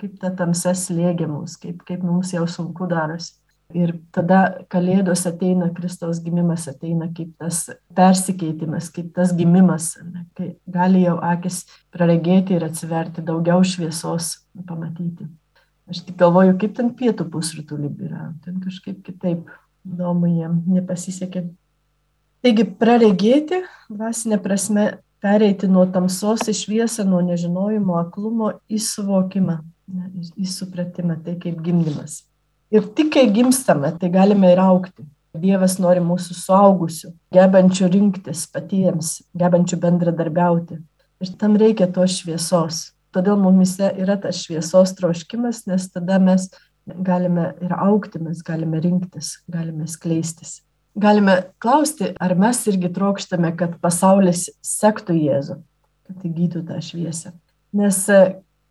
kaip 0.00 0.20
ta 0.22 0.32
tamsa 0.36 0.76
slėgia 0.76 1.28
mus, 1.28 1.58
kaip, 1.60 1.82
kaip 1.88 2.04
mums 2.04 2.32
jau 2.36 2.46
sunku 2.48 2.88
darosi. 2.88 3.37
Ir 3.76 3.90
tada 4.16 4.64
Kalėdos 4.72 5.26
ateina, 5.28 5.66
Kristaus 5.76 6.22
gimimas 6.24 6.62
ateina 6.70 7.10
kaip 7.12 7.34
tas 7.36 7.66
persikeitimas, 7.92 8.86
kaip 8.88 9.10
tas 9.12 9.34
gimimas, 9.36 9.90
ne, 10.00 10.22
kai 10.32 10.54
gali 10.64 11.02
jau 11.02 11.18
akis 11.20 11.66
praregėti 11.92 12.56
ir 12.56 12.64
atsiverti 12.64 13.20
daugiau 13.26 13.60
šviesos 13.60 14.38
pamatyti. 14.64 15.26
Aš 15.84 16.00
tik 16.06 16.16
galvoju, 16.16 16.54
kaip 16.62 16.78
ten 16.78 16.88
pietų 16.96 17.26
pusrutulį 17.28 17.90
yra, 18.06 18.30
ten 18.44 18.56
kažkaip 18.64 19.02
kitaip 19.04 19.52
įdomu 19.84 20.30
jiem 20.32 20.62
nepasisekė. 20.72 21.44
Taigi 22.40 22.64
praregėti, 22.80 23.60
dvasinė 23.92 24.40
prasme, 24.40 24.86
pereiti 25.20 25.68
nuo 25.68 25.84
tamsos 25.92 26.46
į 26.48 26.56
šviesą, 26.56 27.04
nuo 27.04 27.20
nežinojimo, 27.26 28.00
aklumo 28.00 28.54
į 28.64 28.80
suvokimą, 28.80 29.60
į 30.40 30.48
supratimą, 30.56 31.20
tai 31.20 31.36
kaip 31.36 31.60
gimdymas. 31.60 32.22
Ir 32.74 32.84
tik 32.92 33.14
kai 33.14 33.24
gimstame, 33.32 33.94
tai 33.96 34.10
galime 34.12 34.52
ir 34.52 34.60
aukti. 34.60 35.06
Dievas 35.38 35.76
nori 35.80 36.00
mūsų 36.02 36.34
suaugusių, 36.34 37.10
gebančių 37.32 37.88
rinktis 37.92 38.46
patiems, 38.52 39.18
gebančių 39.38 39.78
bendradarbiauti. 39.80 40.78
Ir 41.22 41.34
tam 41.40 41.56
reikia 41.60 41.86
tos 41.92 42.18
šviesos. 42.20 42.88
Todėl 43.14 43.38
mumise 43.40 43.88
yra 43.96 44.18
tas 44.20 44.42
šviesos 44.44 44.92
troškimas, 44.98 45.62
nes 45.68 45.86
tada 45.94 46.18
mes 46.20 46.48
galime 46.86 47.52
ir 47.64 47.72
aukti, 47.76 48.20
mes 48.20 48.42
galime 48.44 48.80
rinktis, 48.84 49.38
galime 49.48 49.88
skleistis. 49.88 50.58
Galime 50.98 51.38
klausti, 51.62 52.12
ar 52.20 52.34
mes 52.36 52.60
irgi 52.68 52.90
trokštame, 52.92 53.52
kad 53.56 53.76
pasaulis 53.80 54.48
sektų 54.64 55.16
Jėzų, 55.22 55.58
kad 56.08 56.28
įgytų 56.28 56.64
tą 56.68 56.80
šviesą. 56.84 57.32
Nes 57.76 58.02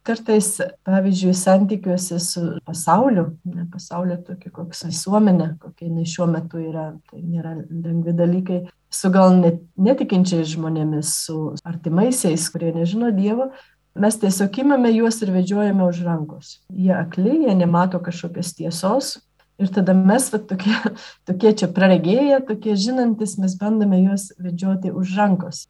kartais, 0.07 0.49
pavyzdžiui, 0.87 1.33
santykiuose 1.35 2.19
su 2.23 2.43
pasauliu, 2.65 3.27
ne 3.45 3.67
pasaulio 3.71 4.17
tokia 4.25 4.51
koks 4.55 4.85
visuomenė, 4.87 5.51
kokia 5.61 5.89
jinai 5.89 6.07
šiuo 6.07 6.27
metu 6.31 6.61
yra, 6.63 6.89
tai 7.11 7.21
nėra 7.21 7.55
lengvi 7.59 8.15
dalykai, 8.17 8.61
su 8.89 9.11
gal 9.13 9.35
net, 9.41 9.59
netikinčiais 9.75 10.47
žmonėmis, 10.53 11.11
su 11.27 11.37
artimaisiais, 11.67 12.47
kurie 12.53 12.71
nežino 12.75 13.11
Dievo, 13.15 13.51
mes 13.97 14.19
tiesiog 14.21 14.59
imame 14.63 14.93
juos 14.95 15.19
ir 15.25 15.33
vedžiojame 15.35 15.85
už 15.87 16.03
rankos. 16.07 16.57
Jie 16.71 16.93
akli, 16.95 17.43
jie 17.45 17.55
nemato 17.57 18.01
kažkokios 18.03 18.53
tiesos. 18.57 19.17
Ir 19.57 19.71
tada 19.73 19.95
mes, 19.97 20.27
va, 20.29 20.37
tokie, 20.37 20.75
tokie 21.27 21.53
čia 21.57 21.69
praregėję, 21.73 22.43
tokie 22.47 22.75
žinantis, 22.77 23.39
mes 23.41 23.57
bandome 23.57 24.03
juos 24.03 24.29
vedžioti 24.37 24.93
už 24.93 25.15
rankos. 25.17 25.65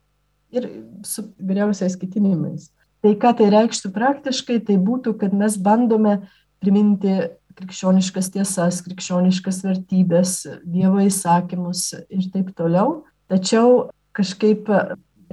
Ir 0.52 0.68
su 1.08 1.30
vyriausiais 1.40 1.96
kitinimais. 2.00 2.70
Tai 3.06 3.14
ką 3.22 3.34
tai 3.38 3.50
reikštų 3.54 3.92
praktiškai, 3.94 4.62
tai 4.68 4.78
būtų, 4.82 5.14
kad 5.22 5.36
mes 5.38 5.58
bandome 5.62 6.20
priminti 6.64 7.20
krikščioniškas 7.58 8.32
tiesas, 8.34 8.82
krikščioniškas 8.86 9.62
vertybės, 9.66 10.34
Dievo 10.66 11.02
įsakymus 11.06 11.90
ir 12.08 12.30
taip 12.34 12.54
toliau. 12.58 13.04
Tačiau 13.32 13.90
kažkaip 14.18 14.70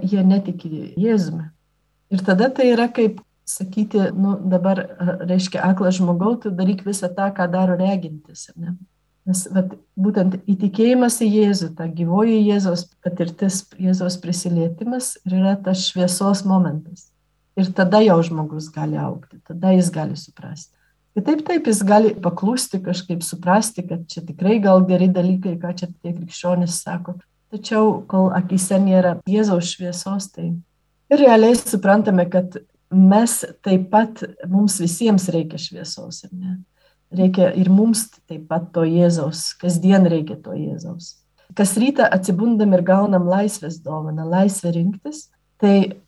jie 0.02 0.25
netiki 0.26 0.94
Jėzumi. 1.00 1.50
Ir 2.12 2.25
tada 2.25 2.50
tai 2.52 2.71
yra 2.73 2.88
kaip 2.92 3.21
sakyti, 3.49 4.09
nu 4.16 4.37
dabar 4.49 4.80
reiškia 5.28 5.62
aklas 5.64 5.99
žmogau, 5.99 6.35
tu 6.40 6.52
daryk 6.54 6.85
visą 6.87 7.11
tą, 7.12 7.28
ką 7.37 7.49
daro 7.52 7.76
regintis. 7.80 8.49
Ne? 8.56 8.76
Nes 9.28 9.47
vat, 9.52 9.73
būtent 9.97 10.37
įtikėjimas 10.49 11.21
į 11.25 11.30
Jėzų, 11.33 11.71
ta 11.78 11.88
gyvoji 11.88 12.42
Jėzos 12.44 12.87
patirtis, 13.04 13.62
Jėzos 13.80 14.18
prisilietimas 14.21 15.14
yra 15.28 15.56
tas 15.64 15.87
šviesos 15.88 16.44
momentas. 16.49 17.09
Ir 17.61 17.70
tada 17.76 18.00
jau 18.02 18.18
žmogus 18.26 18.66
gali 18.75 18.99
aukti, 18.99 19.38
tada 19.46 19.75
jis 19.76 19.92
gali 19.94 20.18
suprasti. 20.18 20.73
Kitaip 21.14 21.44
taip 21.46 21.68
jis 21.70 21.84
gali 21.87 22.11
paklusti, 22.18 22.80
kažkaip 22.82 23.23
suprasti, 23.23 23.84
kad 23.87 24.02
čia 24.11 24.25
tikrai 24.26 24.58
gal 24.62 24.82
geri 24.88 25.06
dalykai, 25.06 25.54
ką 25.62 25.70
čia 25.78 25.87
tie 25.92 26.11
krikščionys 26.16 26.80
sako. 26.82 27.20
Tačiau 27.54 28.00
kol 28.11 28.32
akise 28.34 28.80
nėra 28.82 29.20
Jėzaus 29.30 29.70
šviesos, 29.76 30.32
tai 30.34 30.49
Ir 31.12 31.20
realiai 31.20 31.56
suprantame, 31.58 32.25
kad 32.30 32.56
mes 32.90 33.40
taip 33.64 33.90
pat, 33.92 34.23
mums 34.49 34.78
visiems 34.80 35.28
reikia 35.32 35.61
šviesos, 35.61 36.25
ar 36.26 36.32
ne? 36.32 36.54
Reikia 37.14 37.50
ir 37.54 37.68
mums 37.70 38.06
taip 38.26 38.49
pat 38.50 38.70
to 38.75 38.87
Jėzaus, 38.88 39.52
kasdien 39.61 40.08
reikia 40.11 40.38
to 40.42 40.56
Jėzaus. 40.56 41.18
Kas 41.54 41.76
rytą 41.78 42.08
atsibundam 42.11 42.73
ir 42.75 42.82
gaunam 42.87 43.28
laisvės 43.30 43.76
dovaną, 43.84 44.25
laisvę 44.26 44.73
rinktis, 44.75 45.28
tai 45.61 46.00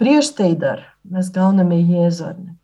prieš 0.00 0.32
tai 0.38 0.52
dar 0.58 0.84
mes 1.08 1.30
gauname 1.34 1.80
Jėzų, 1.80 2.30
ar 2.30 2.38
ne? 2.38 2.54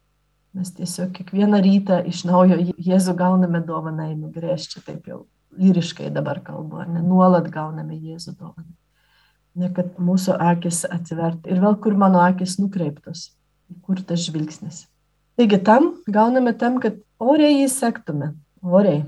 Mes 0.55 0.71
tiesiog 0.77 1.11
kiekvieną 1.17 1.59
rytą 1.65 1.99
iš 2.07 2.23
naujo 2.29 2.61
Jėzų 2.63 3.17
gauname 3.19 3.61
dovaną, 3.67 4.13
einu 4.13 4.31
grėžti, 4.35 4.85
taip 4.87 5.11
jau 5.11 5.25
lyriškai 5.59 6.13
dabar 6.15 6.41
kalbu, 6.47 6.85
ar 6.85 6.89
ne? 6.95 7.03
Nuolat 7.03 7.51
gauname 7.51 7.99
Jėzų 7.99 8.37
dovaną 8.39 8.73
ne 9.55 9.71
kad 9.75 9.99
mūsų 10.03 10.37
akis 10.43 10.83
atsivertų 10.91 11.53
ir 11.53 11.63
vėl 11.63 11.79
kur 11.83 11.97
mano 11.99 12.21
akis 12.25 12.59
nukreiptos, 12.61 13.29
kur 13.87 14.01
tas 14.03 14.27
žvilgsnis. 14.27 14.85
Taigi 15.39 15.59
tam 15.67 15.95
gauname 16.11 16.55
tam, 16.59 16.79
kad 16.83 16.99
oriai 17.23 17.63
jį 17.63 17.69
sektume, 17.71 18.33
oriai, 18.63 19.03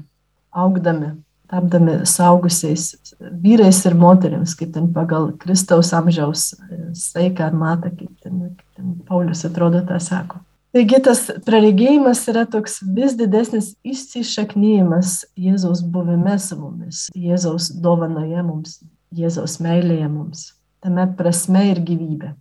augdami, 0.50 1.14
tapdami 1.50 2.00
saugusiais 2.08 2.94
vyrais 3.42 3.78
ir 3.86 3.94
moteriams, 3.98 4.54
kaip 4.58 4.72
ten 4.74 4.90
pagal 4.94 5.30
Kristaus 5.42 5.92
amžiaus 5.96 6.52
saiką 6.96 7.50
ar 7.50 7.56
matą, 7.56 7.92
kaip 7.94 8.12
ten, 8.22 8.42
kaip 8.56 8.78
ten 8.78 8.92
Paulius 9.08 9.44
atrodo 9.48 9.82
tą 9.86 10.00
sako. 10.02 10.42
Taigi 10.76 10.98
tas 11.00 11.22
praregėjimas 11.46 12.20
yra 12.28 12.42
toks 12.52 12.82
vis 12.96 13.14
didesnis 13.16 13.70
įsišaknyjimas 13.86 15.22
Jėzaus 15.40 15.80
buvime 15.80 16.34
su 16.42 16.58
mumis, 16.60 17.06
Jėzaus 17.16 17.70
dovanoje 17.80 18.42
mums, 18.44 18.80
Jėzaus 19.16 19.56
meilėje 19.64 20.10
mums, 20.12 20.50
tame 20.84 21.06
prasme 21.16 21.70
ir 21.70 21.80
gyvybė. 21.86 22.34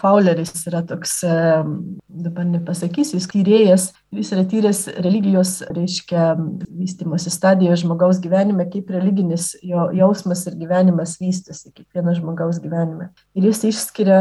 Fauleris 0.00 0.52
yra 0.68 0.82
toks, 0.86 1.18
dabar 1.24 2.46
nepasakysiu, 2.48 3.18
jis 3.18 3.28
tyrėjas, 3.32 3.86
jis 4.14 4.32
yra 4.34 4.44
tyręs 4.48 4.82
religijos, 5.04 5.54
reiškia, 5.74 6.32
vystimosi 6.78 7.32
stadijoje 7.32 7.82
žmogaus 7.84 8.20
gyvenime, 8.24 8.68
kaip 8.72 8.90
religinis 8.94 9.52
jo 9.62 9.88
jausmas 9.96 10.46
ir 10.48 10.58
gyvenimas 10.60 11.16
vystosi 11.22 11.72
kiekvieno 11.72 12.16
žmogaus 12.18 12.60
gyvenime. 12.64 13.12
Ir 13.38 13.48
jis 13.50 13.64
išskiria, 13.72 14.20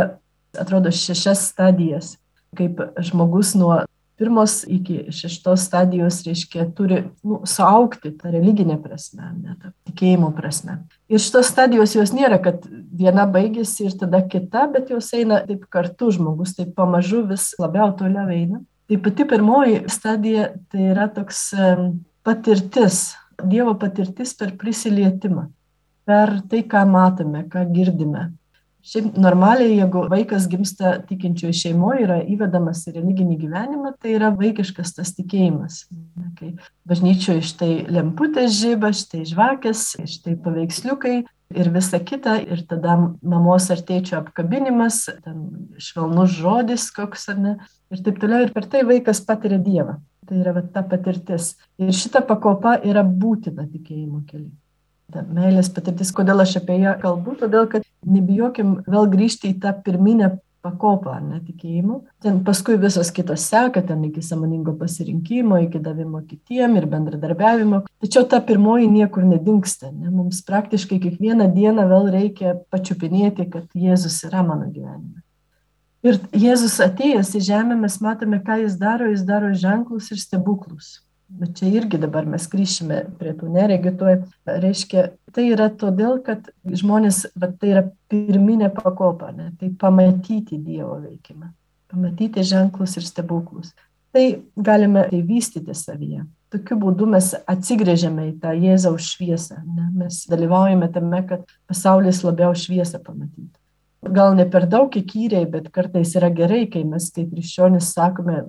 atrodo, 0.57 0.93
šešias 0.93 1.47
stadijas, 1.51 2.15
kaip 2.57 2.81
žmogus 3.03 3.55
nuo 3.57 3.81
pirmos 4.17 4.63
iki 4.67 5.11
šeštos 5.13 5.67
stadijos, 5.67 6.23
reiškia, 6.25 6.65
turi 6.75 7.03
nu, 7.23 7.41
suaukti 7.45 8.11
tą 8.17 8.31
religinę 8.33 8.79
prasme, 8.81 9.29
ne 9.37 9.53
tą 9.61 9.71
tikėjimo 9.89 10.31
prasme. 10.37 10.79
Ir 11.11 11.21
šitos 11.21 11.51
stadijos 11.51 11.93
jos 11.95 12.13
nėra, 12.17 12.39
kad 12.43 12.65
viena 12.67 13.27
baigėsi 13.29 13.87
ir 13.87 13.97
tada 13.99 14.23
kita, 14.25 14.65
bet 14.73 14.89
jos 14.93 15.11
eina 15.17 15.43
taip 15.45 15.67
kartu, 15.73 16.09
žmogus 16.15 16.55
taip 16.57 16.73
pamažu 16.77 17.23
vis 17.29 17.51
labiau 17.61 17.93
toliau 17.97 18.25
eina. 18.33 18.63
Tai 18.87 18.97
pati 19.03 19.27
pirmoji 19.27 19.83
stadija 19.91 20.49
tai 20.71 20.89
yra 20.95 21.07
toks 21.13 21.49
patirtis, 22.25 23.15
Dievo 23.37 23.75
patirtis 23.77 24.31
per 24.33 24.55
prisilietimą, 24.57 25.43
per 26.09 26.31
tai, 26.49 26.63
ką 26.65 26.81
matome, 26.89 27.43
ką 27.51 27.67
girdime, 27.69 28.31
Šiaip 28.87 29.17
normaliai, 29.19 29.73
jeigu 29.81 30.05
vaikas 30.07 30.45
gimsta 30.47 30.93
tikinčioje 31.09 31.55
šeimoje, 31.59 32.05
yra 32.05 32.17
įvedamas 32.23 32.85
į 32.87 32.93
religinį 32.95 33.35
gyvenimą, 33.41 33.89
tai 33.99 34.13
yra 34.15 34.29
vaikiškas 34.31 34.93
tas 34.95 35.09
tikėjimas. 35.17 35.81
Kai 36.37 36.53
bažnyčioje 36.87 37.43
štai 37.49 37.71
lemputės 37.91 38.53
žyba, 38.55 38.93
štai 38.95 39.25
žvakės, 39.27 39.81
štai 40.07 40.37
paveiksliukai 40.45 41.17
ir 41.59 41.71
visa 41.73 41.99
kita, 41.99 42.37
ir 42.47 42.61
tada 42.69 42.95
mamos 43.19 43.67
ar 43.75 43.81
tėčio 43.89 44.21
apkabinimas, 44.21 45.01
švelnus 45.83 46.37
žodis 46.37 46.87
koks 46.95 47.27
ar 47.33 47.41
ne, 47.43 47.53
ir 47.91 48.05
taip 48.05 48.21
toliau, 48.23 48.45
ir 48.45 48.53
per 48.55 48.69
tai 48.71 48.85
vaikas 48.87 49.19
patiria 49.27 49.59
Dievą. 49.59 49.97
Tai 50.27 50.39
yra 50.39 50.55
va, 50.55 50.63
ta 50.63 50.85
patirtis. 50.87 51.57
Ir 51.79 51.91
šita 51.95 52.23
pakopa 52.27 52.77
yra 52.87 53.03
būtina 53.03 53.67
tikėjimo 53.67 54.23
keliu 54.27 54.55
ta 55.13 55.23
meilės 55.23 55.69
patirtis, 55.71 56.11
kodėl 56.15 56.43
aš 56.43 56.57
apie 56.59 56.81
ją 56.81 56.97
kalbu, 56.99 57.37
todėl 57.39 57.69
kad 57.71 57.85
nebijokim 58.03 58.81
vėl 58.87 59.07
grįžti 59.13 59.53
į 59.53 59.59
tą 59.63 59.71
pirminę 59.85 60.33
pakopą 60.67 61.13
netikėjimų. 61.23 61.99
Ten 62.23 62.41
paskui 62.47 62.75
visos 62.81 63.11
kitos 63.15 63.45
seka, 63.47 63.83
ten 63.87 64.03
iki 64.07 64.23
samoningo 64.25 64.73
pasirinkimo, 64.79 65.61
iki 65.63 65.79
davimo 65.83 66.19
kitiem 66.27 66.75
ir 66.79 66.89
bendradarbiavimo. 66.91 67.83
Tačiau 68.03 68.27
ta 68.27 68.41
pirmoji 68.43 68.89
niekur 68.91 69.23
nedingsta. 69.29 69.93
Ne? 69.93 70.11
Mums 70.11 70.43
praktiškai 70.47 70.99
kiekvieną 71.05 71.47
dieną 71.55 71.87
vėl 71.87 72.11
reikia 72.17 72.57
pačiupinėti, 72.73 73.47
kad 73.53 73.71
Jėzus 73.77 74.19
yra 74.27 74.43
mano 74.43 74.67
gyvenime. 74.67 75.23
Ir 76.05 76.19
Jėzus 76.35 76.77
atėjęs 76.83 77.33
į 77.39 77.45
žemę, 77.47 77.79
mes 77.79 77.97
matome, 78.03 78.41
ką 78.43 78.59
jis 78.65 78.75
daro, 78.79 79.07
jis 79.11 79.23
daro 79.27 79.55
ženklus 79.55 80.11
ir 80.11 80.19
stebuklus. 80.21 80.97
Bet 81.27 81.57
čia 81.59 81.67
irgi 81.75 81.99
dabar 81.99 82.23
mes 82.29 82.45
grįšime 82.47 83.01
prie 83.19 83.33
tų 83.35 83.49
neregituoj. 83.51 84.21
Reiškia, 84.47 85.09
tai 85.35 85.49
yra 85.51 85.67
todėl, 85.75 86.21
kad 86.23 86.47
žmonės, 86.63 87.25
bet 87.35 87.57
tai 87.59 87.73
yra 87.73 87.83
pirminė 88.07 88.69
pakopa, 88.71 89.33
ne? 89.35 89.49
tai 89.59 89.73
pamatyti 89.81 90.55
Dievo 90.55 91.01
veikimą, 91.01 91.51
pamatyti 91.91 92.45
ženklus 92.47 92.95
ir 92.95 93.07
stebuklus. 93.09 93.73
Tai 94.15 94.23
galime 94.55 95.03
tai 95.11 95.19
vystyti 95.27 95.75
savyje. 95.75 96.23
Tokiu 96.47 96.77
būdu 96.79 97.09
mes 97.11 97.33
atsigrėžiame 97.43 98.29
į 98.29 98.33
tą 98.39 98.53
Jėzaus 98.55 99.11
šviesą. 99.11 99.59
Ne? 99.67 99.89
Mes 99.99 100.21
dalyvaujame 100.31 100.87
tame, 100.95 101.19
kad 101.27 101.43
pasaulis 101.67 102.23
labiau 102.23 102.55
šviesą 102.55 103.01
pamatytų. 103.03 103.51
Gal 104.15 104.37
ne 104.37 104.45
per 104.47 104.63
daug 104.71 104.93
įkyriai, 104.95 105.43
bet 105.51 105.67
kartais 105.75 106.15
yra 106.15 106.29
gerai, 106.31 106.63
kai 106.71 106.85
mes 106.87 107.09
kaip 107.11 107.33
krikščionis 107.33 107.91
sakome, 107.97 108.45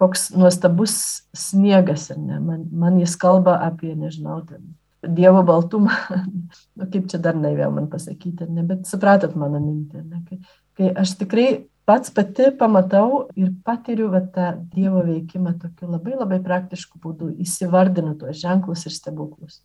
koks 0.00 0.30
nuostabus 0.32 0.94
sniegas, 1.36 2.08
ar 2.14 2.20
ne? 2.20 2.40
Man, 2.40 2.66
man 2.72 3.00
jis 3.00 3.16
kalba 3.20 3.58
apie, 3.68 3.92
nežinau, 3.94 4.40
ten, 4.48 4.74
Dievo 5.00 5.40
baltumą, 5.48 5.94
nu, 6.76 6.86
kaip 6.92 7.06
čia 7.08 7.20
dar 7.24 7.36
naivėl 7.36 7.72
man 7.72 7.86
pasakyti, 7.88 8.48
ne, 8.52 8.64
bet 8.68 8.84
supratot 8.88 9.32
mano 9.38 9.60
mintį, 9.62 10.02
ne, 10.04 10.20
kai, 10.28 10.40
kai 10.76 10.90
aš 11.00 11.14
tikrai 11.22 11.46
pats 11.88 12.12
pati 12.12 12.50
pamatau 12.58 13.22
ir 13.36 13.48
patiriu 13.64 14.10
va, 14.12 14.20
tą 14.20 14.52
Dievo 14.74 15.00
veikimą 15.06 15.56
tokiu 15.62 15.88
labai 15.88 16.18
labai 16.18 16.40
praktišku 16.44 17.00
būdu, 17.00 17.32
įsivardinu 17.40 18.12
tuos 18.20 18.42
ženklus 18.42 18.84
ir 18.86 18.94
stebuklus. 18.94 19.62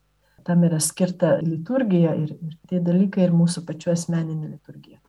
Tam 0.48 0.64
yra 0.64 0.80
skirta 0.80 1.36
liturgija 1.42 2.16
ir, 2.16 2.32
ir 2.32 2.56
tie 2.70 2.80
dalykai 2.80 3.26
ir 3.28 3.36
mūsų 3.36 3.66
pačiu 3.68 3.92
asmeninė 3.92 4.54
liturgija. 4.56 5.02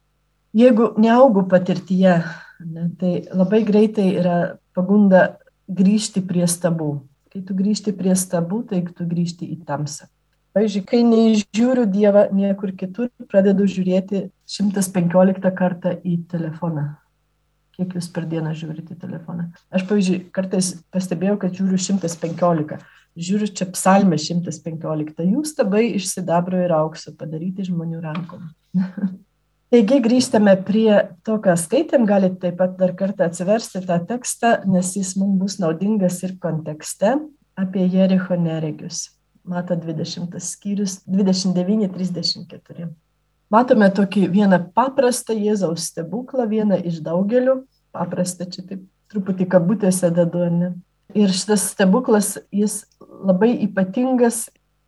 Jeigu 0.56 0.94
neaugų 0.98 1.46
patirtyje, 1.52 2.18
ne, 2.66 2.90
tai 2.98 3.12
labai 3.30 3.62
greitai 3.68 4.10
yra 4.16 4.36
pagunda 4.76 5.22
grįžti 5.66 6.22
prie 6.26 6.46
stabų. 6.48 6.90
Kai 7.32 7.42
tu 7.44 7.56
grįžti 7.56 7.94
prie 7.96 8.14
stabų, 8.16 8.62
tai 8.70 8.82
tu 8.86 9.06
grįžti 9.08 9.48
į 9.52 9.62
tamsą. 9.66 10.06
Pavyzdžiui, 10.56 10.84
kai 10.88 11.02
neižiūriu 11.04 11.84
Dievą 11.92 12.28
niekur 12.32 12.70
kitur, 12.80 13.10
pradedu 13.28 13.66
žiūrėti 13.68 14.30
115 14.48 15.50
kartą 15.56 15.92
į 16.00 16.22
telefoną. 16.30 16.94
Kiek 17.76 17.92
jūs 17.92 18.08
per 18.08 18.24
dieną 18.24 18.54
žiūrite 18.56 18.96
telefoną? 18.96 19.50
Aš, 19.68 19.84
pavyzdžiui, 19.84 20.22
kartais 20.32 20.70
pastebėjau, 20.94 21.36
kad 21.42 21.58
žiūriu 21.58 21.76
115. 21.76 22.78
Žiūriu 23.16 23.50
čia 23.52 23.68
psalmę 23.68 24.16
115. 24.20 25.20
Jūs 25.28 25.52
tabai 25.58 25.90
iš 25.98 26.08
sidabro 26.14 26.62
ir 26.64 26.72
aukso 26.72 27.12
padaryti 27.16 27.68
žmonių 27.68 28.00
rankom. 28.00 28.48
Taigi 29.66 29.96
grįžtame 29.98 30.52
prie 30.62 30.90
to, 31.26 31.40
ką 31.42 31.56
skaitėm, 31.58 32.04
galite 32.06 32.38
taip 32.44 32.60
pat 32.60 32.76
dar 32.78 32.92
kartą 32.94 33.26
atsiversti 33.26 33.80
tą 33.82 33.96
tekstą, 34.06 34.50
nes 34.70 34.92
jis 34.94 35.16
mums 35.18 35.40
bus 35.40 35.56
naudingas 35.58 36.20
ir 36.22 36.36
kontekste 36.38 37.16
apie 37.58 37.86
Jericho 37.90 38.36
neregius. 38.38 39.08
Mato 39.42 39.74
20 39.74 40.38
skyrius 40.38 41.00
29-34. 41.10 42.86
Matome 43.50 43.88
tokį 43.94 44.28
vieną 44.36 44.60
paprastą 44.74 45.34
Jėzaus 45.34 45.88
stebuklą, 45.90 46.46
vieną 46.50 46.78
iš 46.86 47.00
daugelių, 47.02 47.56
paprastą 47.94 48.46
čia 48.50 48.62
taip 48.68 48.84
truputį 49.10 49.48
kabutėse 49.50 50.12
dedu, 50.14 50.44
ne? 50.50 50.68
Ir 51.14 51.34
šitas 51.34 51.72
stebuklas, 51.72 52.36
jis 52.54 52.84
labai 53.02 53.50
ypatingas, 53.66 54.44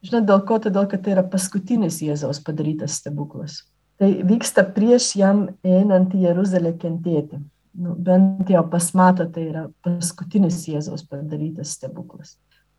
žinot, 0.07 0.27
dėl 0.31 0.47
ko, 0.47 0.61
todėl 0.63 0.87
kad 0.91 1.03
tai 1.03 1.17
yra 1.17 1.27
paskutinis 1.27 1.99
Jėzaus 2.03 2.39
padarytas 2.47 3.01
stebuklas. 3.03 3.65
Tai 3.99 4.11
vyksta 4.27 4.63
prieš 4.75 5.13
jam 5.19 5.47
einant 5.67 6.13
į 6.15 6.29
Jeruzalę 6.29 6.75
kentėti. 6.79 7.41
Nu, 7.79 7.95
bent 7.95 8.51
jau 8.51 8.63
pasmato, 8.71 9.27
tai 9.31 9.49
yra 9.51 9.65
paskutinis 9.87 10.61
Jėzaus 10.67 11.05
padarytas 11.07 11.77
stebuklas. 11.77 12.37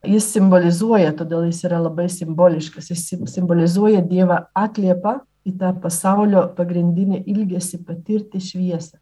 Jis 0.07 0.29
simbolizuoja, 0.31 1.11
todėl 1.15 1.49
jis 1.49 1.59
yra 1.67 1.81
labai 1.83 2.07
simboliškas, 2.11 2.87
jis 2.91 3.03
simbolizuoja 3.33 3.99
Dievą 4.07 4.45
atliepą 4.55 5.17
į 5.47 5.57
tą 5.59 5.73
pasaulio 5.83 6.45
pagrindinį 6.55 7.25
ilgesį 7.27 7.81
patirti 7.87 8.39
šviesą, 8.43 8.95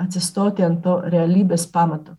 atsistoti 0.00 0.64
ant 0.64 0.80
to 0.84 0.98
realybės 1.12 1.66
pamato, 1.72 2.16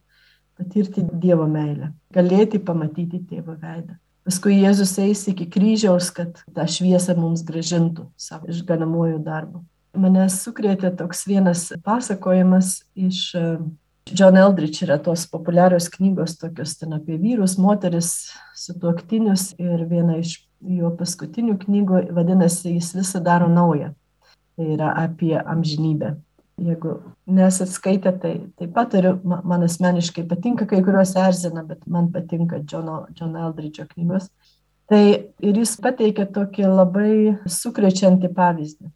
patirti 0.57 1.05
Dievo 1.09 1.49
meilę, 1.49 1.89
galėti 2.13 2.61
pamatyti 2.61 3.23
tėvo 3.29 3.57
veidą. 3.57 3.97
Paskui 4.23 4.61
Jėzus 4.61 4.95
eis 5.03 5.25
iki 5.27 5.49
kryžiaus, 5.51 6.07
kad 6.15 6.37
tą 6.55 6.63
šviesą 6.69 7.15
mums 7.19 7.43
gražintų 7.43 8.07
savo 8.15 8.47
išganamojų 8.53 9.19
darbų. 9.25 9.63
Mane 9.99 10.25
sukrėtė 10.31 10.93
toks 10.97 11.25
vienas 11.29 11.67
pasakojimas 11.85 12.79
iš 12.95 13.33
John 14.11 14.37
Eldridge 14.39 14.83
yra 14.85 14.97
tos 15.03 15.27
populiarios 15.31 15.89
knygos 15.91 16.37
tokios 16.39 16.77
ten 16.79 16.95
apie 16.95 17.19
vyrus, 17.19 17.57
moteris, 17.59 18.31
sutuoktinius 18.57 19.53
ir 19.61 19.85
viena 19.91 20.17
iš 20.19 20.37
jo 20.63 20.91
paskutinių 20.99 21.55
knygų 21.61 22.01
vadinasi 22.15 22.77
Jis 22.77 22.93
visą 22.97 23.21
daro 23.23 23.47
naują. 23.51 23.93
Tai 24.55 24.67
yra 24.75 24.91
apie 25.03 25.35
amžinybę. 25.39 26.15
Jeigu 26.61 26.99
nesat 27.25 27.71
skaitę, 27.73 28.11
tai 28.21 28.33
taip 28.59 28.73
pat 28.75 28.91
turiu, 28.93 29.15
man 29.25 29.63
asmeniškai 29.65 30.27
patinka, 30.29 30.67
kai 30.69 30.83
kuriuos 30.85 31.15
erzina, 31.17 31.63
bet 31.65 31.81
man 31.89 32.11
patinka 32.13 32.59
Johno, 32.61 33.07
John 33.17 33.33
Eldridge'o 33.33 33.87
knygos. 33.89 34.27
Tai 34.85 35.03
ir 35.41 35.57
jis 35.57 35.73
pateikia 35.81 36.27
tokį 36.29 36.67
labai 36.69 37.13
sukrečiantį 37.49 38.29
pavyzdį. 38.37 38.91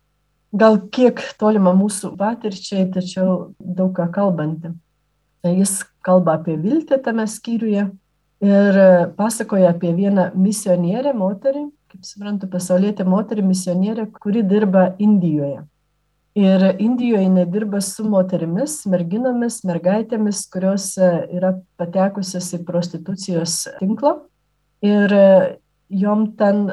Gal 0.58 0.78
kiek 0.94 1.22
tolima 1.40 1.74
mūsų 1.76 2.12
patirčiai, 2.20 2.86
tačiau 2.94 3.56
daug 3.58 3.96
ką 3.98 4.06
kalbanti. 4.14 4.76
Jis 5.48 5.82
kalba 6.06 6.38
apie 6.38 6.60
viltį 6.62 7.00
tame 7.04 7.26
skyriuje 7.28 7.88
ir 8.46 8.78
pasakoja 9.18 9.72
apie 9.74 9.96
vieną 9.98 10.30
misionierę 10.38 11.16
moterį, 11.18 11.66
kaip 11.90 12.06
suprantu, 12.06 12.52
pasaulietę 12.52 13.08
moterį 13.08 13.48
misionierę, 13.50 14.08
kuri 14.22 14.44
dirba 14.46 14.92
Indijoje. 15.00 15.64
Ir 16.38 16.64
Indijoje 16.78 17.24
jinai 17.24 17.48
dirba 17.50 17.80
su 17.82 18.04
moterimis, 18.06 18.84
merginomis, 18.90 19.64
mergaitėmis, 19.66 20.44
kurios 20.54 20.92
yra 21.00 21.56
patekusios 21.82 22.52
į 22.54 22.60
prostitucijos 22.68 23.64
tinklą. 23.80 24.20
Ir 24.86 25.16
jom 25.90 26.28
ten 26.38 26.68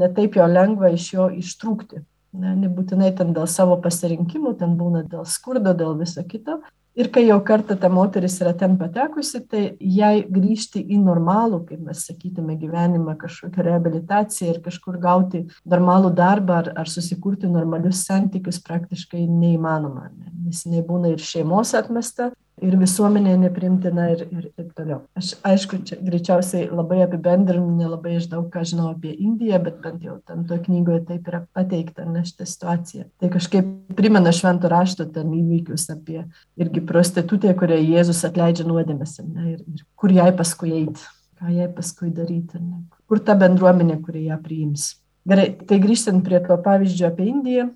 netaip 0.00 0.38
jau 0.40 0.48
lengva 0.50 0.90
iš 0.96 1.12
jo 1.14 1.28
ištrūkti. 1.38 2.02
Ne, 2.36 2.56
nebūtinai 2.64 3.12
ten 3.16 3.30
dėl 3.36 3.46
savo 3.48 3.78
pasirinkimų, 3.84 4.56
ten 4.60 4.74
būna 4.76 5.04
dėl 5.08 5.24
skurdo, 5.28 5.72
dėl 5.76 5.94
viso 6.00 6.24
kito, 6.26 6.58
Ir 6.96 7.10
kai 7.12 7.26
jau 7.26 7.36
kartą 7.44 7.74
ta 7.76 7.90
moteris 7.92 8.38
yra 8.40 8.54
ten 8.56 8.78
patekusi, 8.80 9.42
tai 9.50 9.62
jai 9.80 10.22
grįžti 10.32 10.80
į 10.80 10.96
normalų, 11.02 11.58
kaip 11.68 11.82
mes 11.84 12.06
sakytume, 12.08 12.56
gyvenimą, 12.56 13.18
kažkokią 13.20 13.66
rehabilitaciją 13.66 14.54
ir 14.54 14.62
kažkur 14.64 14.96
gauti 15.02 15.42
normalų 15.68 16.14
darbą 16.16 16.62
ar, 16.62 16.70
ar 16.80 16.88
susikurti 16.88 17.50
normalius 17.52 18.06
santykius 18.08 18.62
praktiškai 18.64 19.26
neįmanoma, 19.28 20.08
nes 20.46 20.64
jinai 20.64 20.80
būna 20.88 21.12
ir 21.12 21.20
šeimos 21.20 21.74
atmesta, 21.76 22.30
ir 22.64 22.76
visuomenė 22.80 23.34
neprimtina 23.40 24.06
ir, 24.14 24.22
ir 24.32 24.46
taip 24.56 24.70
toliau. 24.76 25.02
Aš 25.18 25.34
aišku, 25.46 25.80
čia 25.88 25.98
greičiausiai 26.00 26.68
labai 26.70 27.02
apibendrinu, 27.04 27.68
nelabai 27.76 28.16
aš 28.16 28.30
daug 28.32 28.46
ką 28.52 28.62
žinau 28.68 28.88
apie 28.94 29.12
Indiją, 29.12 29.60
bet 29.66 29.82
bent 29.84 30.04
jau 30.06 30.16
tam 30.28 30.46
toje 30.48 30.64
knygoje 30.64 31.02
taip 31.10 31.28
yra 31.28 31.42
pateikta 31.56 32.06
ne 32.08 32.24
šitą 32.26 32.48
situaciją. 32.48 33.08
Tai 33.20 33.30
kažkaip 33.34 33.68
primena 33.98 34.32
šventų 34.34 34.72
rašto 34.72 35.08
ten 35.12 35.34
įvykius 35.36 35.88
apie 35.92 36.22
irgi 36.56 36.84
prostitutę, 36.88 37.52
kurią 37.58 37.80
Jėzus 37.82 38.24
atleidžia 38.28 38.64
nuodėmės 38.68 39.18
ir, 39.20 39.60
ir 39.60 39.84
kur 40.00 40.14
jai 40.16 40.30
paskui 40.36 40.72
eiti, 40.80 41.04
ką 41.36 41.52
jai 41.52 41.68
paskui 41.76 42.12
daryti, 42.14 42.62
ne? 42.62 42.86
kur 43.06 43.20
ta 43.20 43.36
bendruomenė, 43.38 44.00
kuri 44.04 44.30
ją 44.30 44.40
priims. 44.42 44.94
Gerai, 45.26 45.50
tai 45.68 45.80
grįžtant 45.82 46.24
prie 46.24 46.40
to 46.40 46.56
pavyzdžio 46.62 47.10
apie 47.10 47.28
Indiją, 47.28 47.68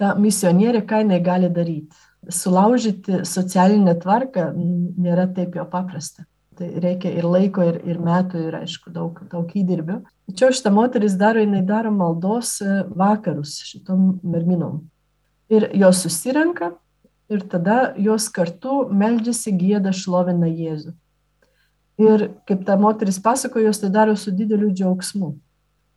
ta 0.00 0.12
misionierė, 0.18 0.84
ką 0.84 1.04
jinai 1.04 1.20
gali 1.24 1.48
daryti 1.52 2.09
sulaužyti 2.34 3.22
socialinę 3.28 3.94
tvarką 4.02 4.50
nėra 4.56 5.28
taip 5.34 5.56
jau 5.58 5.66
paprasta. 5.70 6.26
Tai 6.60 6.68
reikia 6.82 7.12
ir 7.16 7.24
laiko, 7.24 7.64
ir, 7.64 7.78
ir 7.88 8.00
metų, 8.04 8.40
ir 8.50 8.56
aišku, 8.58 8.90
daug, 8.92 9.16
daug 9.32 9.48
įdirbių. 9.56 10.02
Tačiau 10.28 10.52
šitą 10.52 10.72
moteris 10.76 11.14
daro, 11.16 11.40
jinai 11.40 11.62
daro 11.64 11.92
maldos 11.94 12.58
e, 12.60 12.82
vakarus 12.92 13.54
šitom 13.64 14.18
merginom. 14.20 14.82
Ir 15.50 15.70
jos 15.80 16.02
susirenka 16.04 16.74
ir 17.32 17.46
tada 17.48 17.94
jos 17.96 18.28
kartu 18.28 18.82
meldžiasi, 18.92 19.54
gėda, 19.56 19.94
šlovina 19.96 20.50
Jėzų. 20.50 20.92
Ir 22.00 22.26
kaip 22.48 22.66
ta 22.68 22.76
moteris 22.80 23.20
pasakojo, 23.22 23.70
jos 23.70 23.80
tai 23.80 23.90
daro 23.94 24.16
su 24.16 24.32
dideliu 24.34 24.70
džiaugsmu. 24.74 25.34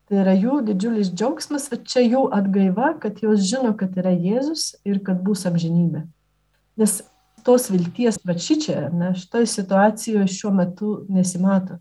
Tai 0.07 0.19
yra 0.19 0.33
jų 0.35 0.61
didžiulis 0.67 1.11
džiaugsmas, 1.11 1.69
bet 1.71 1.85
čia 1.89 2.03
jų 2.03 2.25
atgaiva, 2.35 2.91
kad 3.03 3.21
jos 3.23 3.45
žino, 3.47 3.71
kad 3.75 3.95
yra 3.99 4.11
Jėzus 4.11 4.73
ir 4.87 4.99
kad 5.03 5.21
bus 5.23 5.45
amžinybė. 5.49 6.03
Nes 6.79 7.01
tos 7.43 7.67
vilties, 7.71 8.17
bet 8.25 8.41
ši 8.41 8.59
čia, 8.65 8.77
ne, 8.93 9.12
šitoje 9.17 9.49
situacijoje 9.51 10.29
šiuo 10.31 10.53
metu 10.55 10.93
nesimato. 11.12 11.79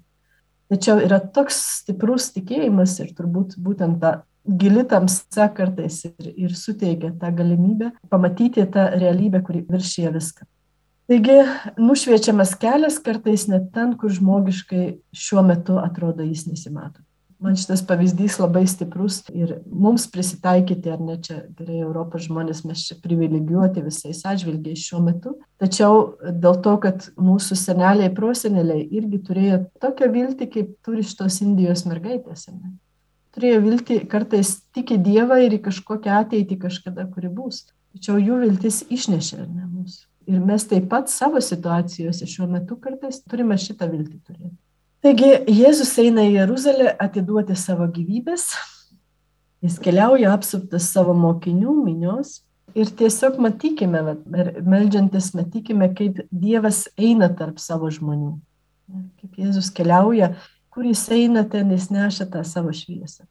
Tačiau 0.73 1.03
yra 1.05 1.21
toks 1.21 1.59
stiprus 1.83 2.31
tikėjimas 2.35 2.97
ir 3.03 3.13
turbūt 3.17 3.59
būtent 3.61 4.01
ta 4.03 4.23
gili 4.43 4.83
tamsa 4.89 5.47
kartais 5.55 6.01
ir, 6.09 6.33
ir 6.49 6.57
suteikia 6.59 7.13
tą 7.21 7.31
galimybę 7.37 7.93
pamatyti 8.11 8.65
tą 8.73 8.89
realybę, 8.97 9.43
kuri 9.47 9.63
viršyje 9.69 10.13
viską. 10.17 10.49
Taigi, 11.11 11.39
nušviečiamas 11.83 12.57
kelias 12.59 12.99
kartais 13.05 13.47
net 13.51 13.71
ten, 13.75 13.95
kur 14.01 14.11
žmogiškai 14.11 14.85
šiuo 15.13 15.43
metu 15.47 15.79
atrodo 15.83 16.25
jis 16.27 16.47
nesimato 16.49 17.03
man 17.43 17.57
šitas 17.59 17.83
pavyzdys 17.87 18.39
labai 18.41 18.63
stiprus 18.71 19.19
ir 19.35 19.57
mums 19.67 20.07
prisitaikyti, 20.13 20.93
ar 20.95 21.01
ne 21.03 21.17
čia 21.23 21.41
gerai 21.59 21.81
Europos 21.83 22.29
žmonės, 22.29 22.63
mes 22.69 22.85
čia 22.89 22.97
privilegijuoti 23.03 23.85
visais 23.85 24.23
atžvilgiais 24.29 24.85
šiuo 24.87 25.03
metu. 25.05 25.35
Tačiau 25.63 26.15
dėl 26.23 26.61
to, 26.65 26.77
kad 26.85 27.09
mūsų 27.21 27.59
seneliai, 27.59 28.13
proseneliai 28.15 28.87
irgi 28.95 29.21
turėjo 29.27 29.61
tokią 29.83 30.11
viltį, 30.15 30.49
kaip 30.55 30.73
turi 30.87 31.05
šitos 31.07 31.43
Indijos 31.45 31.85
mergaitės. 31.89 32.49
Ne? 32.55 32.77
Turėjo 33.33 33.61
viltį 33.67 34.01
kartais 34.13 34.57
tiki 34.77 34.99
Dievą 35.01 35.41
ir 35.43 35.57
į 35.57 35.63
kažkokią 35.67 36.19
ateitį 36.23 36.59
kažkada, 36.67 37.07
kuri 37.11 37.33
bus. 37.33 37.65
Tačiau 37.93 38.19
jų 38.21 38.41
viltis 38.47 38.83
išnešė 38.93 39.45
ne 39.45 39.69
mūsų. 39.69 40.07
Ir 40.31 40.43
mes 40.43 40.65
taip 40.71 40.87
pat 40.91 41.11
savo 41.11 41.41
situacijose 41.43 42.29
šiuo 42.31 42.47
metu 42.51 42.77
kartais 42.81 43.19
turime 43.27 43.59
šitą 43.59 43.89
viltį 43.91 44.21
turėti. 44.23 44.59
Taigi 45.03 45.33
Jėzus 45.51 45.97
eina 45.99 46.23
į 46.29 46.37
Jeruzalę 46.37 46.93
atiduoti 47.03 47.57
savo 47.59 47.89
gyvybės, 47.91 48.45
jis 49.65 49.81
keliauja 49.83 50.31
apsuptas 50.31 50.87
savo 50.95 51.11
mokinių 51.19 51.75
minios 51.81 52.37
ir 52.79 52.87
tiesiog 53.01 53.41
matykime, 53.43 53.99
meldžiantis, 54.63 55.33
matykime, 55.35 55.89
kaip 55.99 56.23
Dievas 56.31 56.85
eina 56.95 57.33
tarp 57.35 57.59
savo 57.59 57.91
žmonių. 57.91 58.37
Kaip 59.19 59.43
Jėzus 59.43 59.73
keliauja, 59.75 60.37
kur 60.71 60.87
jis 60.87 61.03
eina, 61.11 61.43
ten 61.51 61.75
jis 61.75 61.91
neša 61.91 62.29
tą 62.31 62.47
savo 62.47 62.71
šviesą. 62.71 63.27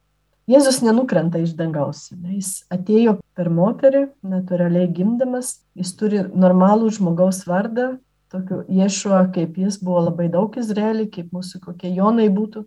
Jėzus 0.52 0.82
nenukrenta 0.84 1.40
iš 1.40 1.56
dangaus. 1.56 2.10
Jis 2.12 2.66
atėjo 2.68 3.16
per 3.32 3.48
moterį, 3.48 4.10
natūraliai 4.20 4.92
gimdamas, 4.92 5.62
jis 5.72 5.96
turi 5.96 6.20
normalų 6.28 6.92
žmogaus 6.98 7.46
vardą, 7.48 7.94
tokiu 8.32 8.62
Ješuo, 8.72 9.18
kaip 9.34 9.58
jis 9.60 9.78
buvo 9.82 10.06
labai 10.08 10.28
daug 10.32 10.56
Izraelį, 10.58 11.08
kaip 11.12 11.32
mūsų 11.36 11.60
kokie 11.66 11.92
Jonai 11.92 12.28
būtų. 12.32 12.64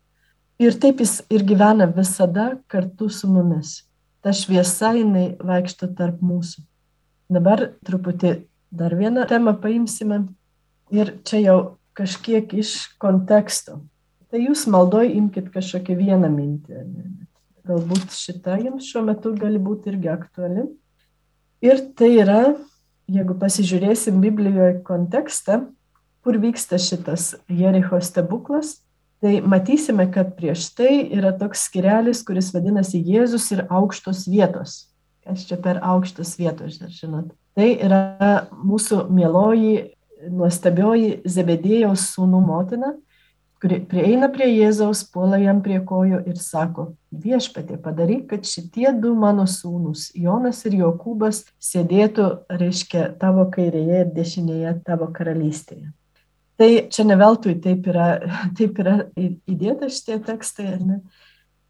Ir 0.61 0.77
taip 0.79 1.01
jis 1.03 1.19
ir 1.33 1.43
gyvena 1.43 1.87
visada 1.91 2.53
kartu 2.71 3.09
su 3.11 3.27
mumis. 3.27 3.81
Ta 4.23 4.31
šviesa 4.33 4.93
jinai 4.95 5.33
vaikšto 5.41 5.91
tarp 5.97 6.21
mūsų. 6.23 6.63
Dabar 7.29 7.71
truputį 7.85 8.37
dar 8.71 8.95
vieną 8.95 9.25
temą 9.27 9.55
paimsime 9.61 10.21
ir 10.93 11.15
čia 11.25 11.41
jau 11.41 11.57
kažkiek 11.97 12.53
iš 12.53 12.75
konteksto. 13.01 13.81
Tai 14.29 14.41
jūs 14.41 14.65
maldoj 14.71 15.09
imkite 15.15 15.51
kažkokią 15.53 15.95
vieną 15.99 16.29
mintį. 16.31 16.85
Galbūt 17.65 18.13
šita 18.13 18.59
jums 18.61 18.87
šiuo 18.89 19.05
metu 19.07 19.33
gali 19.37 19.61
būti 19.61 19.89
irgi 19.93 20.11
aktuali. 20.11 20.65
Ir 21.65 21.81
tai 21.97 22.11
yra, 22.19 22.41
jeigu 23.11 23.35
pasižiūrėsim 23.39 24.21
Biblijoje 24.23 24.79
kontekstą, 24.87 25.65
kur 26.25 26.39
vyksta 26.41 26.79
šitas 26.81 27.35
Jericho 27.51 27.99
stebuklas, 28.01 28.79
tai 29.21 29.39
matysime, 29.45 30.07
kad 30.13 30.33
prieš 30.37 30.71
tai 30.77 31.05
yra 31.13 31.31
toks 31.37 31.67
skirelis, 31.69 32.23
kuris 32.25 32.51
vadinasi 32.53 33.01
Jėzus 33.05 33.47
ir 33.53 33.65
aukštos 33.69 34.25
vietos. 34.29 34.85
Kas 35.25 35.45
čia 35.47 35.57
per 35.61 35.79
aukštos 35.81 36.35
vietos, 36.37 36.77
žinot? 36.99 37.31
Tai 37.57 37.69
yra 37.81 38.01
mūsų 38.53 39.05
mieloji, 39.13 39.91
nuostabioji 40.29 41.21
Zebedėjaus 41.29 42.09
sūnų 42.13 42.41
motina, 42.45 42.93
prieina 43.63 44.29
prie 44.33 44.47
Jėzaus, 44.51 45.03
puola 45.11 45.37
jam 45.41 45.61
prie 45.63 45.79
kojų 45.79 46.21
ir 46.29 46.37
sako, 46.41 46.95
viešpatė 47.11 47.77
padaryk, 47.81 48.27
kad 48.29 48.45
šitie 48.45 48.91
du 48.99 49.13
mano 49.15 49.45
sūnus, 49.49 50.11
Jonas 50.15 50.63
ir 50.65 50.79
Jokūbas, 50.81 51.45
sėdėtų, 51.59 52.27
reiškia, 52.49 53.11
tavo 53.19 53.47
kairėje 53.51 54.01
ir 54.05 54.11
dešinėje 54.15 54.81
tavo 54.85 55.09
karalystėje. 55.13 55.91
Tai 56.55 56.69
čia 56.87 57.03
ne 57.03 57.17
veltui 57.19 57.57
taip 57.59 57.87
yra, 57.91 58.09
taip 58.57 58.79
yra 58.83 58.97
įdėta 59.15 59.89
šitie 59.91 60.19
tekstai, 60.23 60.75
ne? 60.83 61.01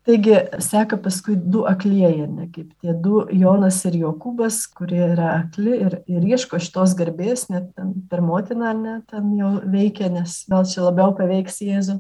Taigi 0.06 0.36
seka 0.62 1.00
paskui 1.02 1.34
du 1.36 1.64
aklieji, 1.66 2.28
ne, 2.30 2.46
kaip 2.54 2.76
tie 2.78 2.94
du 2.94 3.24
Jonas 3.34 3.80
ir 3.90 3.96
Jokūbas, 4.04 4.60
kurie 4.78 5.02
yra 5.08 5.32
akli 5.40 5.80
ir, 5.82 5.96
ir 6.06 6.28
ieško 6.30 6.60
šitos 6.62 6.94
garbės, 7.00 7.48
net 7.50 7.72
per 8.12 8.22
motiną, 8.22 8.76
ne, 8.78 9.00
ten 9.10 9.32
jau 9.40 9.56
veikia, 9.66 10.12
nes 10.14 10.44
gal 10.52 10.68
čia 10.70 10.86
labiau 10.86 11.16
paveiks 11.18 11.58
Jėzų. 11.66 11.98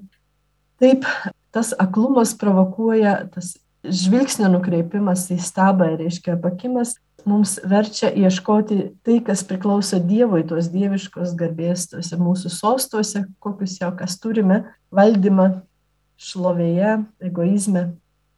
Taip, 0.83 1.09
tas 1.55 1.73
aklumas 1.81 2.35
provokuoja, 2.37 3.23
tas 3.33 3.55
žvilgsnio 3.81 4.51
nukreipimas 4.53 5.25
į 5.33 5.39
stabą, 5.41 5.89
reiškia 5.97 6.37
pakimas, 6.43 6.99
mums 7.25 7.57
verčia 7.65 8.11
ieškoti 8.13 8.81
tai, 9.05 9.19
kas 9.25 9.41
priklauso 9.49 9.97
Dievui, 9.97 10.43
tos 10.45 10.69
dieviškos 10.73 11.33
garbės, 11.39 11.89
tuose 11.89 12.21
mūsų 12.21 12.53
sostuose, 12.53 13.25
kokius 13.41 13.79
jau 13.81 13.89
kas 13.97 14.19
turime, 14.21 14.61
valdymą, 14.93 15.55
šlovėje, 16.21 16.97
egoizme. 17.23 17.93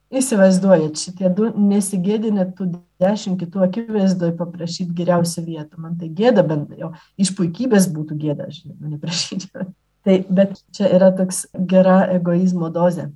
Įsivaizduojat, 0.08 0.96
šitie 0.96 1.28
du 1.36 1.50
nesigėdinę 1.52 2.46
tų 2.56 2.70
dešimt 3.02 3.42
kitų 3.42 3.66
akivaizdoje 3.66 4.32
paprašyti 4.38 4.96
geriausią 4.96 5.44
vietą. 5.44 5.76
Man 5.84 5.98
tai 6.00 6.08
gėda, 6.08 6.44
bent 6.48 6.72
jau 6.80 6.94
iš 7.20 7.34
puikybės 7.36 7.90
būtų 7.92 8.16
gėda, 8.22 8.48
žinoma, 8.48 8.94
neprašyti. 8.94 9.52
Tai, 10.06 10.14
bet 10.32 10.54
čia 10.72 10.86
yra 10.94 11.10
toks 11.12 11.42
gera 11.68 11.98
egoizmo 12.14 12.70
dozė. 12.72 13.10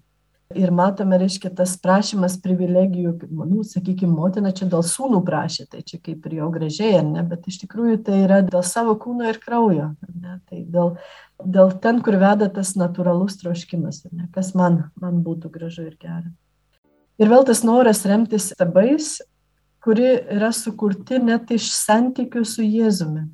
Ir 0.58 0.72
matome, 0.74 1.16
reiškia, 1.20 1.48
tas 1.56 1.74
prašymas 1.80 2.34
privilegijų, 2.42 3.14
nu, 3.30 3.62
sakykime, 3.64 4.12
motina 4.12 4.52
čia 4.52 4.66
dėl 4.68 4.82
sūnų 4.84 5.22
prašė, 5.24 5.64
tai 5.72 5.80
čia 5.86 5.96
kaip 6.02 6.26
ir 6.28 6.34
jau 6.42 6.50
gražiai, 6.52 7.00
ne, 7.06 7.22
bet 7.24 7.46
iš 7.48 7.62
tikrųjų 7.62 8.02
tai 8.04 8.18
yra 8.26 8.42
dėl 8.44 8.64
savo 8.66 8.92
kūno 9.00 9.30
ir 9.30 9.40
kraujo. 9.40 9.92
Ne, 10.12 10.38
tai 10.50 10.64
dėl 10.68 10.96
dėl 11.44 11.74
ten, 11.82 12.00
kur 12.04 12.16
veda 12.20 12.48
tas 12.52 12.74
natūralus 12.78 13.38
troškimas, 13.40 14.04
ne, 14.12 14.28
kas 14.34 14.52
man, 14.58 14.84
man 15.00 15.22
būtų 15.26 15.50
gražu 15.52 15.86
ir 15.88 15.96
gera. 16.00 16.30
Ir 17.20 17.30
vėl 17.30 17.44
tas 17.46 17.62
noras 17.66 18.02
remtis 18.08 18.50
stabais, 18.52 19.18
kuri 19.82 20.14
yra 20.32 20.52
sukurti 20.54 21.18
net 21.22 21.50
iš 21.54 21.68
santykių 21.74 22.44
su 22.46 22.64
Jėzumi. 22.64 23.26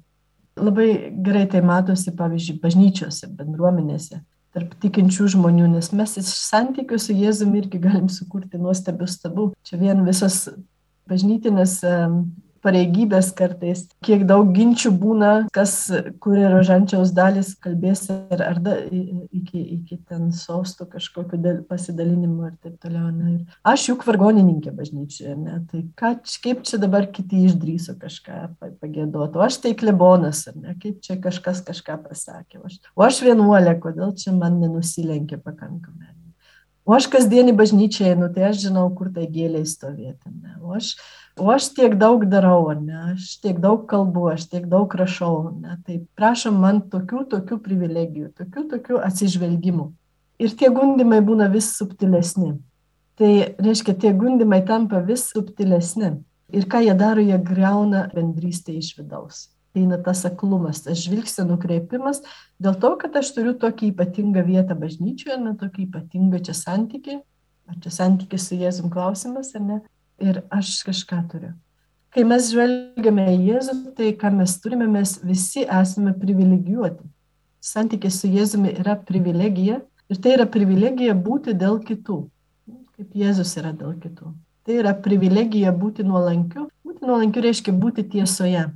Labai 0.59 0.89
gerai 1.23 1.45
tai 1.51 1.63
matosi, 1.63 2.11
pavyzdžiui, 2.19 2.59
bažnyčiose, 2.63 3.29
bendruomenėse, 3.39 4.19
tarp 4.57 4.73
tikinčių 4.83 5.29
žmonių, 5.37 5.69
nes 5.77 5.93
mes 5.95 6.17
iš 6.19 6.33
santykių 6.49 6.99
su 6.99 7.15
Jėzumi 7.15 7.63
irgi 7.63 7.79
galim 7.85 8.09
sukurti 8.11 8.59
nuostabių 8.59 9.07
stabų. 9.09 9.47
Čia 9.69 9.79
vien 9.79 10.03
visas 10.09 10.49
bažnytinės 11.09 11.79
pareigybės 12.65 13.31
kartais, 13.37 13.85
kiek 14.05 14.25
daug 14.29 14.51
ginčių 14.55 14.93
būna, 15.01 15.33
kas, 15.55 15.75
kur 16.23 16.37
yra 16.39 16.51
rožančiaus 16.57 17.13
dalis, 17.17 17.55
kalbės 17.63 18.07
ir 18.11 18.43
ar 18.45 18.61
da, 18.63 18.77
iki, 18.89 19.63
iki 19.79 19.99
ten 20.09 20.31
sostų 20.35 20.89
kažkokiu 20.95 21.55
pasidalinimu 21.69 22.51
ir 22.51 22.57
taip 22.63 22.77
toliau. 22.83 23.09
Ne. 23.15 23.35
Ir 23.39 23.73
aš 23.73 23.89
juk 23.91 24.05
vargonininkė 24.09 24.75
bažnyčioje, 24.77 25.37
ne, 25.39 25.63
tai 25.71 25.85
ką, 25.99 26.15
kaip 26.45 26.63
čia 26.69 26.83
dabar 26.83 27.09
kiti 27.13 27.45
išdryso 27.49 27.97
kažką 28.01 28.43
pagėduoti, 28.61 29.39
o 29.39 29.47
aš 29.47 29.63
tai 29.65 29.75
klebonas, 29.79 30.45
ar 30.51 30.59
ne, 30.59 30.77
kaip 30.83 31.03
čia 31.05 31.19
kažkas 31.23 31.65
kažką 31.67 32.01
pasakė, 32.05 32.63
o 32.63 32.69
aš, 32.69 32.79
o 32.95 33.09
aš 33.09 33.25
vienuolė, 33.27 33.79
kodėl 33.83 34.15
čia 34.19 34.37
man 34.37 34.61
nenusilenkė 34.63 35.41
pakankamai. 35.43 36.15
O 36.89 36.95
aš 36.97 37.05
kasdienį 37.13 37.53
bažnyčią 37.53 38.15
einu, 38.15 38.31
tai 38.33 38.47
aš 38.49 38.63
žinau, 38.63 38.87
kur 38.97 39.11
tai 39.13 39.27
gėlė 39.29 39.61
stovėti. 39.69 40.31
Ne? 40.33 40.55
O 40.65 40.73
aš 40.79 40.95
o 41.39 41.49
aš 41.55 41.71
tiek 41.77 41.95
daug 41.99 42.25
darau, 42.31 42.69
ne, 42.75 43.15
aš 43.15 43.39
tiek 43.43 43.59
daug 43.63 43.87
kalbu, 43.91 44.29
aš 44.35 44.49
tiek 44.53 44.67
daug 44.71 44.93
rašau, 44.95 45.55
ne, 45.63 45.77
tai 45.87 46.01
prašom 46.19 46.59
man 46.61 46.83
tokių, 46.93 47.25
tokių 47.33 47.59
privilegijų, 47.65 48.31
tokių, 48.39 48.65
tokių 48.75 49.03
atsižvelgimų. 49.07 49.89
Ir 50.39 50.55
tie 50.59 50.71
gundimai 50.71 51.19
būna 51.25 51.49
vis 51.51 51.73
subtilesni. 51.75 52.57
Tai 53.19 53.31
reiškia, 53.59 53.97
tie 53.99 54.13
gundimai 54.15 54.61
tampa 54.67 55.01
vis 55.03 55.27
subtilesni. 55.33 56.13
Ir 56.55 56.69
ką 56.71 56.85
jie 56.85 56.95
daro, 56.97 57.23
jie 57.25 57.39
greuna 57.43 58.07
bendrystę 58.13 58.77
iš 58.79 58.95
vidaus. 59.01 59.49
Eina 59.77 59.99
tas 60.03 60.23
aklumas, 60.25 60.85
tas 60.87 61.03
žvilgsnio 61.03 61.45
nukreipimas, 61.51 62.23
dėl 62.63 62.79
to, 62.81 62.95
kad 63.01 63.19
aš 63.21 63.35
turiu 63.37 63.53
tokį 63.59 63.93
ypatingą 63.93 64.47
vietą 64.47 64.79
bažnyčioje, 64.79 65.37
ne 65.43 65.53
tokį 65.59 65.85
ypatingą 65.91 66.41
čia 66.47 66.55
santykį, 66.57 67.19
ar 67.69 67.77
čia 67.85 67.93
santykis 67.93 68.49
su 68.49 68.59
Jėzum 68.59 68.89
klausimas, 68.95 69.53
ar 69.59 69.67
ne, 69.67 69.79
ir 70.21 70.43
aš 70.51 70.83
kažką 70.87 71.23
turiu. 71.31 71.53
Kai 72.15 72.25
mes 72.25 72.49
žvelgiame 72.51 73.27
į 73.35 73.37
Jėzų, 73.51 73.77
tai 73.97 74.11
ką 74.19 74.31
mes 74.39 74.57
turime, 74.63 74.89
mes 74.91 75.19
visi 75.23 75.65
esame 75.65 76.15
privilegijuoti. 76.17 77.05
Santykis 77.61 78.21
su 78.23 78.31
Jėzumi 78.33 78.73
yra 78.81 78.97
privilegija 78.97 79.81
ir 80.09 80.21
tai 80.25 80.35
yra 80.39 80.47
privilegija 80.49 81.15
būti 81.15 81.55
dėl 81.59 81.81
kitų, 81.85 82.19
kaip 82.97 83.19
Jėzus 83.23 83.55
yra 83.61 83.75
dėl 83.77 83.99
kitų. 84.01 84.33
Tai 84.65 84.79
yra 84.81 84.95
privilegija 85.05 85.73
būti 85.73 86.05
nuolankiu. 86.05 86.67
Būti 86.85 87.07
nuolankiu 87.09 87.45
reiškia 87.45 87.73
būti 87.73 88.05
tiesoje. 88.15 88.67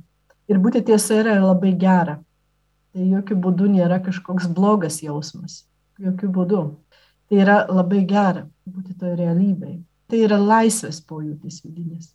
Ir 0.49 0.59
būti 0.61 0.83
tiesoje 0.85 1.23
yra 1.25 1.37
labai 1.41 1.73
gera. 1.79 2.19
Tai 2.93 3.07
jokių 3.15 3.37
būdų 3.47 3.71
nėra 3.73 3.99
kažkoks 4.05 4.49
blogas 4.53 5.01
jausmas. 5.01 5.63
Jokių 6.01 6.29
būdų. 6.37 6.61
Tai 7.29 7.41
yra 7.45 7.63
labai 7.69 8.03
gera 8.09 8.45
būti 8.69 8.93
toje 8.99 9.17
realybėje 9.17 9.81
tai 10.09 10.25
yra 10.27 10.39
laisvės 10.41 11.01
pojūtis 11.07 11.63
vidinis. 11.63 12.11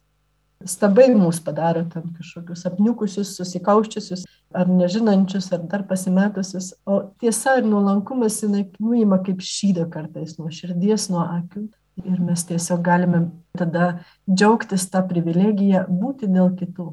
Stabai 0.67 1.07
mūsų 1.15 1.45
padaro 1.47 1.85
tam 1.93 2.09
kažkokius 2.17 2.65
apniukusius, 2.67 3.37
susikauščiusius, 3.39 4.25
ar 4.59 4.71
nežinančius, 4.71 5.53
ar 5.55 5.63
dar 5.71 5.85
pasimetusius, 5.87 6.73
o 6.83 6.99
tiesa 7.23 7.61
ir 7.61 7.69
nuolankumas 7.69 8.41
jinai 8.43 8.65
nuima 8.81 9.21
kaip 9.23 9.45
šydą 9.45 9.87
kartais 9.93 10.35
nuo 10.39 10.51
širdies, 10.51 11.09
nuo 11.15 11.23
akių. 11.23 11.69
Ir 12.07 12.19
mes 12.23 12.45
tiesiog 12.47 12.83
galime 12.87 13.25
tada 13.59 13.89
džiaugtis 14.31 14.85
tą 14.91 15.03
privilegiją 15.07 15.85
būti 15.91 16.29
dėl 16.31 16.53
kitų. 16.59 16.93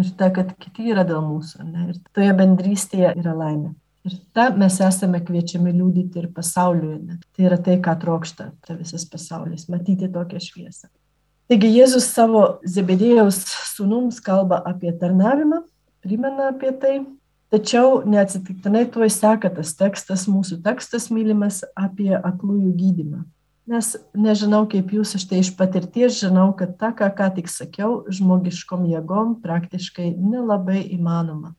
Ir 0.00 0.12
ta, 0.16 0.30
kad 0.32 0.54
kiti 0.60 0.92
yra 0.92 1.04
dėl 1.04 1.20
mūsų. 1.26 1.64
Ne? 1.68 1.90
Ir 1.92 1.98
toje 2.16 2.32
bendrystėje 2.38 3.12
yra 3.20 3.34
laimė. 3.36 3.74
Ir 4.08 4.16
tą 4.32 4.46
mes 4.56 4.78
esame 4.80 5.20
kviečiami 5.20 5.74
liūdyti 5.76 6.22
ir 6.22 6.30
pasauliui. 6.32 6.96
Ne? 7.04 7.18
Tai 7.36 7.46
yra 7.50 7.58
tai, 7.60 7.76
ką 7.84 7.94
trokšta 8.00 8.50
ta 8.66 8.74
visas 8.78 9.04
pasaulis- 9.04 9.68
matyti 9.72 10.08
tokią 10.08 10.40
šviesą. 10.40 10.88
Taigi 11.50 11.68
Jėzus 11.68 12.06
savo 12.08 12.60
Zebedėjaus 12.64 13.44
sūnums 13.74 14.20
kalba 14.22 14.62
apie 14.64 14.92
tarnavimą, 14.92 15.64
primena 16.00 16.48
apie 16.48 16.72
tai 16.72 17.00
Tačiau 17.50 18.04
neatsitiktinai 18.06 18.84
tuoj 18.94 19.08
seka 19.10 19.48
tas 19.50 19.72
tekstas, 19.74 20.28
mūsų 20.30 20.60
tekstas 20.62 21.08
mylimas 21.10 21.64
apie 21.74 22.12
aklųjų 22.14 22.70
gydymą. 22.78 23.24
Nes 23.70 23.88
nežinau, 24.14 24.68
kaip 24.70 24.92
jūs, 24.94 25.16
aš 25.18 25.24
tai 25.26 25.40
iš 25.42 25.50
patirties 25.58 26.20
žinau, 26.22 26.52
kad 26.54 26.76
tą, 26.78 26.92
ką 26.94 27.08
ką 27.18 27.26
tik 27.34 27.50
sakiau, 27.50 28.04
žmogiškom 28.06 28.86
jėgom 28.92 29.34
praktiškai 29.42 30.12
nelabai 30.14 30.84
įmanoma. 30.94 31.56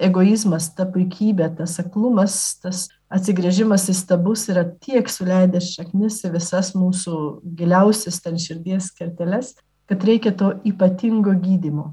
Egoizmas, 0.00 0.70
ta 0.72 0.86
puikybė, 0.88 1.50
tas 1.58 1.74
aklumas, 1.82 2.36
tas 2.62 2.86
atsigrėžimas 3.12 3.90
į 3.92 3.94
stabus 3.98 4.46
yra 4.48 4.64
tiek 4.80 5.08
suleidęs 5.12 5.74
šaknis 5.74 6.22
į 6.24 6.30
visas 6.38 6.72
mūsų 6.72 7.18
giliausias 7.58 8.22
ten 8.24 8.38
širdies 8.40 8.88
kerteles, 8.96 9.52
kad 9.90 10.06
reikia 10.08 10.32
to 10.32 10.54
ypatingo 10.64 11.34
gydimo. 11.36 11.90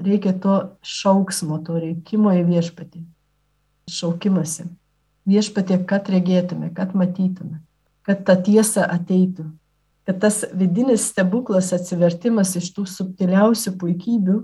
Reikia 0.00 0.32
to 0.40 0.56
šauksmo, 0.80 1.60
to 1.66 1.76
reikimo 1.82 2.32
į 2.32 2.46
viešpatį. 2.48 3.04
Šaukimasi. 3.92 4.70
Viešpatė, 5.28 5.78
kad 5.86 6.08
regėtume, 6.10 6.72
kad 6.74 6.96
matytume, 6.96 7.60
kad 8.06 8.24
ta 8.24 8.38
tiesa 8.40 8.86
ateitų, 8.96 9.44
kad 10.06 10.20
tas 10.22 10.40
vidinis 10.54 11.04
stebuklas 11.10 11.72
atsivertimas 11.76 12.54
iš 12.56 12.72
tų 12.74 12.86
subtiliausių 12.88 13.76
puikybių 13.78 14.40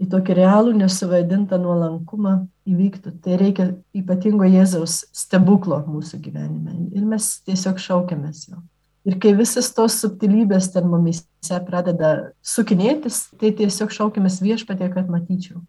į 0.00 0.08
tokį 0.12 0.36
realų, 0.38 0.74
nesuvaidintą 0.80 1.58
nuolankumą 1.60 2.34
įvyktų. 2.68 3.14
Tai 3.24 3.38
reikia 3.40 3.68
ypatingo 3.96 4.48
Jėzaus 4.48 5.02
stebuklo 5.14 5.82
mūsų 5.86 6.20
gyvenime. 6.24 6.76
Ir 6.96 7.06
mes 7.08 7.34
tiesiog 7.46 7.80
šaukiamės 7.82 8.46
jo. 8.50 8.62
Ir 9.08 9.18
kai 9.22 9.32
visas 9.34 9.72
tos 9.74 9.96
subtilybės 9.98 10.70
ten 10.74 10.86
mumise 10.86 11.58
pradeda 11.66 12.32
sukinėtis, 12.46 13.24
tai 13.38 13.50
tiesiog 13.58 13.90
šaukiamės 13.90 14.38
viešpatė, 14.44 14.92
kad 14.94 15.10
matyčiau. 15.10 15.62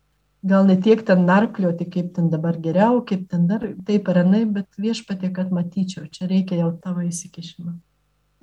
Gal 0.43 0.67
ne 0.67 0.75
tiek 0.75 0.99
ten 1.07 1.23
narplioti, 1.25 1.87
kaip 1.89 2.11
ten 2.17 2.27
dabar 2.29 2.59
geriau, 2.61 2.99
kaip 3.07 3.29
ten 3.31 3.47
dar 3.47 3.63
taip 3.87 4.09
ar 4.11 4.21
anai, 4.25 4.43
bet 4.45 4.67
viešpatė, 4.77 5.31
kad 5.33 5.55
matyčiau. 5.55 6.05
Čia 6.11 6.27
reikia 6.29 6.59
jau 6.59 6.73
tavo 6.83 7.05
įsikišimą. 7.07 7.73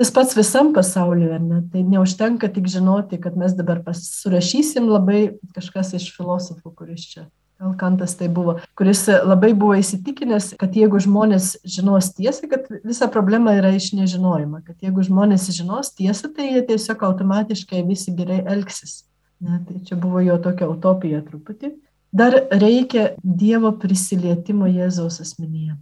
Tas 0.01 0.09
pats 0.09 0.33
visam 0.33 0.71
pasauliu, 0.73 1.35
ne? 1.45 1.59
Tai 1.69 1.83
neužtenka 1.85 2.49
tik 2.49 2.71
žinoti, 2.73 3.19
kad 3.21 3.35
mes 3.37 3.53
dabar 3.53 3.83
surašysim 3.93 4.87
labai 4.89 5.35
kažkas 5.53 5.93
iš 5.99 6.07
filosofų, 6.15 6.73
kuris 6.73 7.05
čia. 7.11 7.27
Gal 7.61 7.75
Kantas 7.77 8.15
tai 8.17 8.31
buvo, 8.33 8.55
kuris 8.81 9.03
labai 9.13 9.51
buvo 9.53 9.77
įsitikinęs, 9.77 10.55
kad 10.63 10.79
jeigu 10.81 11.03
žmonės 11.05 11.51
žinos 11.69 12.15
tiesą, 12.17 12.49
kad 12.49 12.73
visa 12.81 13.11
problema 13.13 13.53
yra 13.59 13.75
iš 13.77 13.91
nežinojimo, 13.99 14.63
kad 14.65 14.81
jeigu 14.81 15.05
žmonės 15.05 15.51
žinos 15.53 15.93
tiesą, 15.93 16.33
tai 16.33 16.49
jie 16.55 16.65
tiesiog 16.73 17.05
automatiškai 17.11 17.85
visi 17.85 18.17
gerai 18.17 18.41
elgsis. 18.57 19.03
Ne, 19.45 19.61
tai 19.69 19.85
čia 19.85 20.01
buvo 20.01 20.25
jo 20.25 20.41
tokia 20.41 20.73
utopija 20.73 21.21
truputį. 21.29 21.75
Dar 22.09 22.41
reikia 22.57 23.11
Dievo 23.21 23.77
prisilietimo 23.77 24.65
Jėzaus 24.65 25.21
asmenyje. 25.21 25.77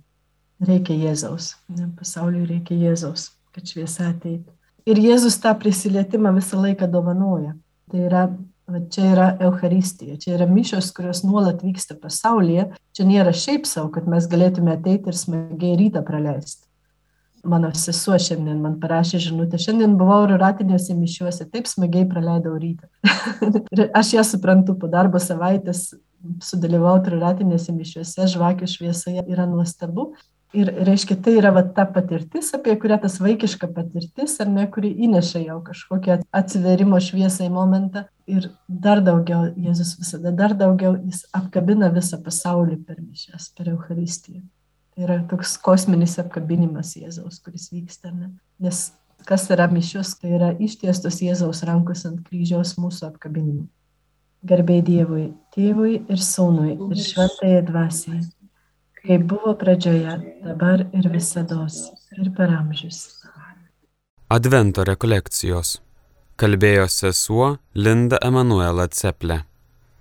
Reikia 0.59 0.99
Jėzaus. 1.07 1.53
Ne, 1.71 1.93
pasauliui 1.95 2.49
reikia 2.51 2.83
Jėzaus 2.83 3.31
kad 3.55 3.67
šviesa 3.69 4.13
ateitų. 4.13 4.53
Ir 4.89 5.01
Jėzus 5.03 5.37
tą 5.43 5.53
prisilietimą 5.61 6.33
visą 6.39 6.61
laiką 6.63 6.89
dovanoja. 6.89 7.53
Tai 7.93 8.05
yra, 8.07 8.23
va, 8.69 8.81
čia 8.93 9.05
yra 9.13 9.27
Euharistija, 9.45 10.17
čia 10.21 10.37
yra 10.39 10.47
mišios, 10.49 10.89
kurios 10.97 11.25
nuolat 11.27 11.61
vyksta 11.65 11.97
pasaulyje. 12.01 12.71
Čia 12.97 13.09
nėra 13.09 13.35
šiaip 13.37 13.69
savo, 13.69 13.91
kad 13.93 14.09
mes 14.09 14.29
galėtume 14.31 14.73
ateiti 14.77 15.13
ir 15.13 15.19
smagiai 15.19 15.77
rytą 15.83 16.05
praleisti. 16.07 16.65
Mano 17.49 17.71
sesuo 17.77 18.17
šiandien 18.19 18.59
man 18.65 18.79
parašė 18.83 19.21
žinutę, 19.29 19.61
šiandien 19.63 19.95
buvau 20.01 20.25
ratinėse 20.33 20.97
mišiuose, 20.99 21.47
taip 21.53 21.69
smagiai 21.71 22.09
praleidau 22.09 22.57
rytą. 22.59 22.89
ir 23.77 23.85
aš 23.97 24.17
ją 24.17 24.25
suprantu, 24.27 24.75
po 24.81 24.91
darbo 24.91 25.21
savaitės 25.23 25.93
sudalyvauti 26.43 27.15
ratinėse 27.15 27.73
mišiuose, 27.77 28.27
žvakių 28.33 28.69
šviesoje 28.69 29.23
yra 29.31 29.47
nuostabu, 29.47 30.11
Ir 30.57 30.71
reiškia, 30.73 31.19
tai 31.21 31.35
yra 31.37 31.51
va, 31.53 31.61
ta 31.77 31.85
patirtis, 31.93 32.55
apie 32.57 32.73
kurią 32.81 32.97
tas 33.03 33.19
vaikiška 33.21 33.69
patirtis, 33.77 34.39
ar 34.41 34.49
ne, 34.49 34.63
kuri 34.73 34.95
įneša 35.05 35.43
jau 35.43 35.59
kažkokią 35.67 36.23
atsiverimo 36.41 36.97
šviesą 37.05 37.45
į 37.45 37.51
momentą. 37.53 38.07
Ir 38.29 38.47
dar 38.69 39.03
daugiau, 39.05 39.51
Jėzus 39.61 39.99
visada 40.01 40.33
dar 40.33 40.55
daugiau, 40.57 40.95
jis 41.05 41.27
apkabina 41.37 41.91
visą 41.93 42.17
pasaulį 42.25 42.79
per 42.89 42.97
mišęs, 43.03 43.51
per 43.59 43.69
Euharistiją. 43.75 44.41
Tai 44.97 45.05
yra 45.05 45.19
toks 45.29 45.59
kosminis 45.61 46.17
apkabinimas 46.23 46.95
Jėzaus, 46.97 47.43
kuris 47.45 47.69
vyksta. 47.75 48.15
Ne? 48.17 48.33
Nes 48.65 48.87
kas 49.29 49.45
yra 49.53 49.69
mišios, 49.69 50.15
tai 50.17 50.33
yra 50.39 50.55
ištiestos 50.57 51.21
Jėzaus 51.27 51.61
rankos 51.69 52.07
ant 52.09 52.25
kryžiaus 52.25 52.79
mūsų 52.81 53.11
apkabinimu. 53.13 53.67
Garbė 54.49 54.81
Dievui, 54.87 55.29
Tėvui 55.53 55.99
ir 56.09 56.21
Sūnui 56.23 56.79
ir 56.79 57.01
Šventajai 57.05 57.63
Dvasiai 57.69 58.25
kaip 59.07 59.25
buvo 59.31 59.55
pradžioje, 59.59 60.15
dabar 60.45 60.87
ir 60.93 61.09
visada, 61.13 61.67
ir 62.19 62.33
per 62.37 62.51
amžius. 62.55 63.19
Advento 64.29 64.85
rekolekcijos. 64.85 65.79
Kalbėjo 66.39 66.87
sesuo 66.93 67.57
Linda 67.75 68.19
Emanuela 68.23 68.87
Ceple. 68.89 69.41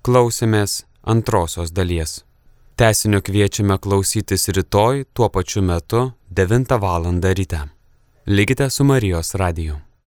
Klausėmės 0.05 0.83
antrosios 1.01 1.71
dalies. 1.73 2.19
Tesinio 2.77 3.23
kviečiame 3.25 3.79
klausytis 3.81 4.49
rytoj 4.53 5.07
tuo 5.13 5.31
pačiu 5.33 5.63
metu 5.65 6.11
9 6.29 6.77
val. 6.79 7.09
ryte. 7.23 7.61
Likite 8.27 8.69
su 8.69 8.83
Marijos 8.83 9.33
radiju. 9.35 9.86